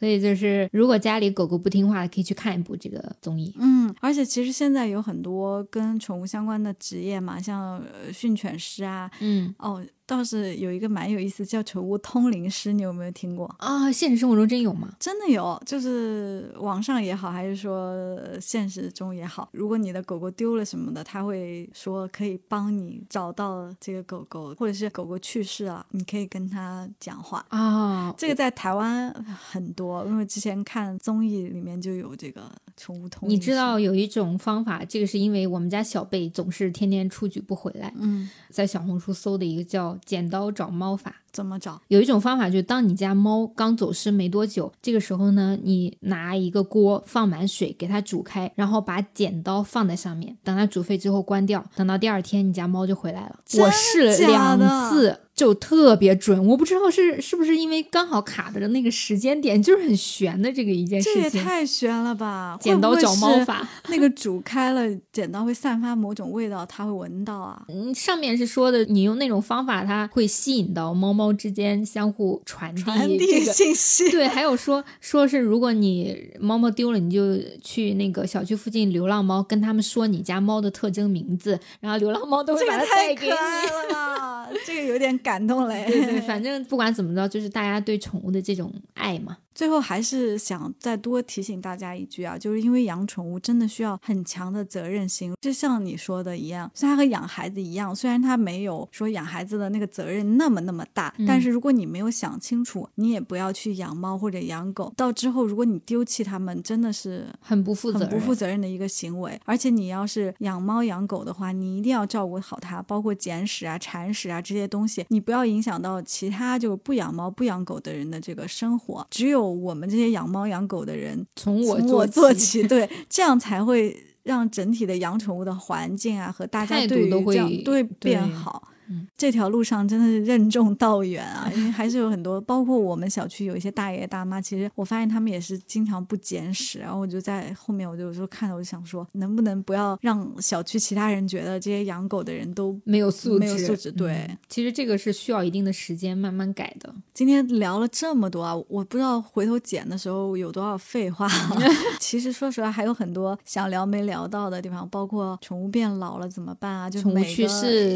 [0.00, 3.52] 所以就是，如果家里狗狗不听话，可以去看一部这个综艺。
[3.58, 13.44] 嗯，而且其实现在有很多跟宠物相关的职业嘛，像呃训犬师啊，嗯，哦，倒是有一个蛮有意思，叫宠物通灵师，你有没有听过？
[13.58, 14.90] 啊，现实生活中真有吗？
[14.98, 27.44] 真的有，就是网上也好，还是说现实中也好，如果你的狗狗丢了什么的，他会说可以帮你找到这个狗狗，或者是狗狗去世了，你可以跟他讲话。
[27.50, 33.38] 啊，这个在台湾很多，因为之前看综艺里面就有这个宠物通灵师。
[33.38, 41.16] 你知道有一种方法，这个是因为我们家小贝总是天天出去不回来，嗯，在小红书搜的一个叫“剪刀找猫法”。
[41.32, 41.80] 怎么找？
[41.88, 53.38] 有一种方法，就是当你家猫刚走失没多久，这个时候呢，你拿一个锅放满水，给它煮开，然后把剪刀放在上面，等它煮沸之后关掉，等到第二天你家猫就回来了。
[53.58, 55.20] 我试了两次。
[55.38, 61.30] 就特别准，我不知道是是不是因为刚好卡的那个时间点，就是很悬的这个一件事这也。
[61.30, 62.58] 太悬了吧！
[62.60, 67.62] 剪刀找猫会会是法， 那个煮开了，剪刀会散发某种味道，它会闻到啊。
[67.68, 73.52] 嗯，上面是说的，你用那种方法，它会吸引到猫猫之间相互传递传递这个。
[73.52, 83.32] 信息，对，还有说说是如果你猫猫丢了，你就去那个小区附近流浪猫，跟他们说你家猫的特征名字，然后流浪猫都会把它太可带给你。
[83.32, 84.48] 爱了吧！
[84.64, 85.84] 这个有点感动嘞。
[85.88, 89.36] 对对，反正不管怎么着，就是大家对宠物的这种爱嘛。
[89.58, 109.36] 最后还是想再多提醒大家一句啊，就是因为养宠物真的需要很强的责任心，就像你说的一样，像它和养孩子一样，虽然它没有说养孩子的那个责任那么那么大，嗯但是如果你没有想清楚，你也不要去养猫或者养狗，到之后如果你丢弃它们，真的是很不负责任，很不负责任的一个行为。
[109.44, 119.04] 而且你要是养猫养狗的话，你一定要照顾好它，包括捡屎啊、铲屎啊这些东西，你不要影响到其他就不养猫不养狗的人的这个生活。
[119.10, 128.68] 只有我们这些养猫养狗的人，从我从我做做 起，对，这样才会让整体的养宠物的环境啊和大家对于都会这样都会变对好。
[128.88, 146.92] 嗯这条路上真的是任重道远啊， 因为还是有很多，包括我们小区有一些大爷大妈，其实我发现他们也是经常不捡屎，然后我就在后面，我就有时候看到我就想说，能不能不要让小区其他人觉得这些养狗的人都没有素质，没有素质对嗯其实这个是需要一定的时间慢慢改的。
[147.12, 151.28] 今天聊了这么多啊，我不知道回头剪的时候有多少废话。
[152.00, 156.88] 其实说实话，还有很多想聊没聊到的地方，包括宠物变老了怎么办啊？
[156.88, 157.44] 就宠物去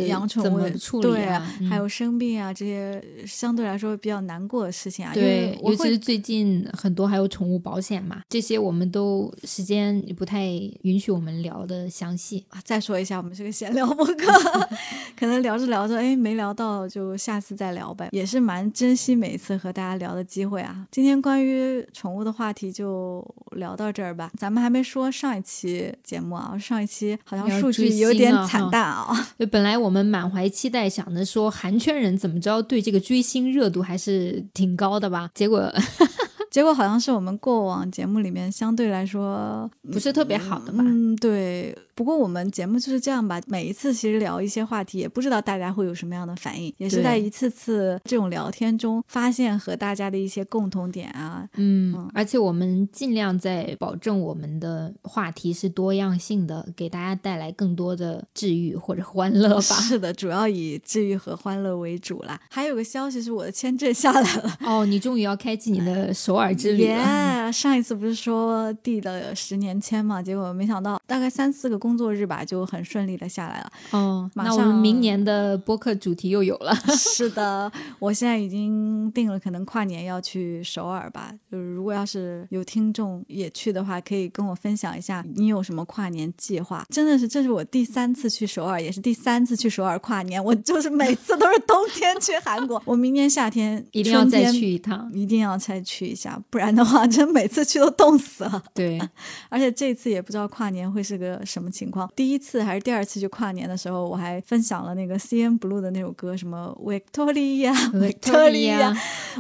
[0.07, 5.13] 养宠物处理对啊嗯还有生病啊这些相对来说比较难过的事情啊。
[5.15, 10.47] 因对为，尤其是最近很多还有宠物保险嘛，这些我们都时间不太
[10.83, 12.45] 允许我们聊的详细。
[12.49, 14.33] 啊再说一下，我们是个闲聊播客，
[15.17, 18.09] 可能聊着聊着，哎，没聊到，就下次再聊呗。
[18.11, 20.87] 也是蛮珍惜每一次和大家聊的机会啊。
[20.91, 24.31] 今天关于宠物的话题就聊到这儿吧。
[24.37, 29.09] 咱们还没说上一期节目啊，上一期好像数据有点惨淡啊。
[29.39, 35.71] 就本来我们满怀期待，想着说韩圈人怎么着对这个追星热度还是挺高的吧，结果
[36.51, 40.79] 结果好像是我们过往节目里面相对来说不是特别好的吧。
[40.81, 41.77] 嗯，对。
[41.95, 51.49] 不过我们节目就是这样吧，每一次其实聊一些话题，也不知道大家会有什么样的反应，也是在一次次这种聊天中发现和大家的一些共同点啊。
[51.57, 59.61] 嗯，而且我们尽量在保证我们的话题是多样性的，给大家带来更多的治愈或者欢乐吧。
[59.83, 62.41] 是的，主要以治愈和欢乐为主啦。
[62.51, 66.91] 还有个消息是我的签证下来了，哦，你终于要开启你的首尔之旅了。
[66.91, 67.53] 耶！
[67.53, 73.73] 上一次不是说递了十年签嘛，结果没想到大概三四个工作日吧，就很顺利的下来了。
[73.91, 76.73] 哦，马那我们上明年的播客主题又有了。
[76.97, 81.33] 是的，我现在已经定了，可能跨年要去首尔吧。
[81.51, 86.87] 就是如果要是有听众也去的话，可以跟我分享一下你有什么跨年计划。
[86.91, 90.43] 真的是，这是我第三次去首尔，也是第三次去首尔跨年。
[90.43, 95.11] 我就是每次都是冬天去韩国， 我明年夏天一定要再去一趟。
[95.13, 98.63] 一定要再去一下，不然的话，真每次去都冻死了。
[98.75, 99.01] 对，
[99.49, 102.09] 而且这次也不知道跨年会是个什么情况。
[102.15, 108.97] 第一次还是第二次去跨年的时候，我还分享了那个 C N Blue 的那首歌，什么 Victoria Victoria，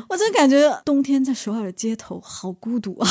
[0.09, 3.09] 我真感觉冬天在首尔的街头好孤独啊！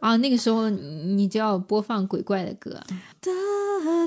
[0.00, 2.80] 啊，那个时候你你就要播放鬼怪的歌，
[3.20, 3.32] 哒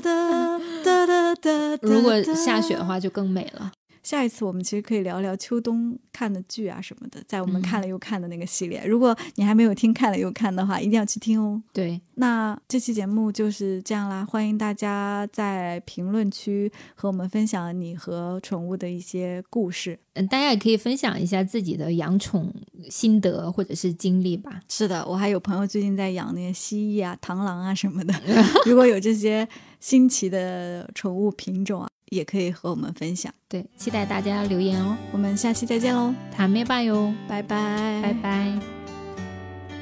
[0.00, 3.72] 哒哒哒哒如果下雪的话就更美了。
[4.08, 8.82] 下一次我们其实可以聊聊秋冬看的剧啊什么的，在我们嗯看了又看的那个系列。
[8.86, 11.62] 如果你还没有听看了又看的话，一定要去听哦。
[11.74, 19.98] 对，那这期节目就是这样啦，欢迎大家在评论区和我们分享你和宠物的一些故事。
[20.14, 22.50] 嗯，大家也可以分享一下自己的养宠
[22.88, 24.62] 心得或者是经历吧。
[24.70, 28.14] 是的，我还有朋友最近在养那些蜥蜴啊、螳螂啊什么的。
[28.64, 29.46] 如果有这些
[29.80, 33.33] 新奇的宠物品种啊，也可以和我们分享。
[33.47, 34.97] 对，期待大家留言哦。
[35.11, 38.53] 我们下期再见喽，谈妹吧哟，拜拜，拜拜。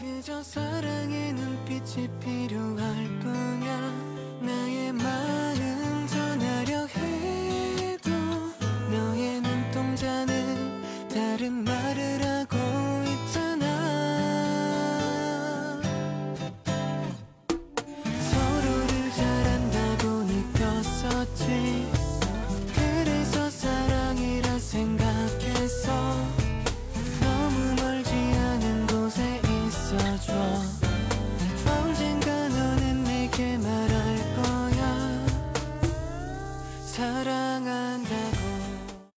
[11.40, 12.09] 사랑한다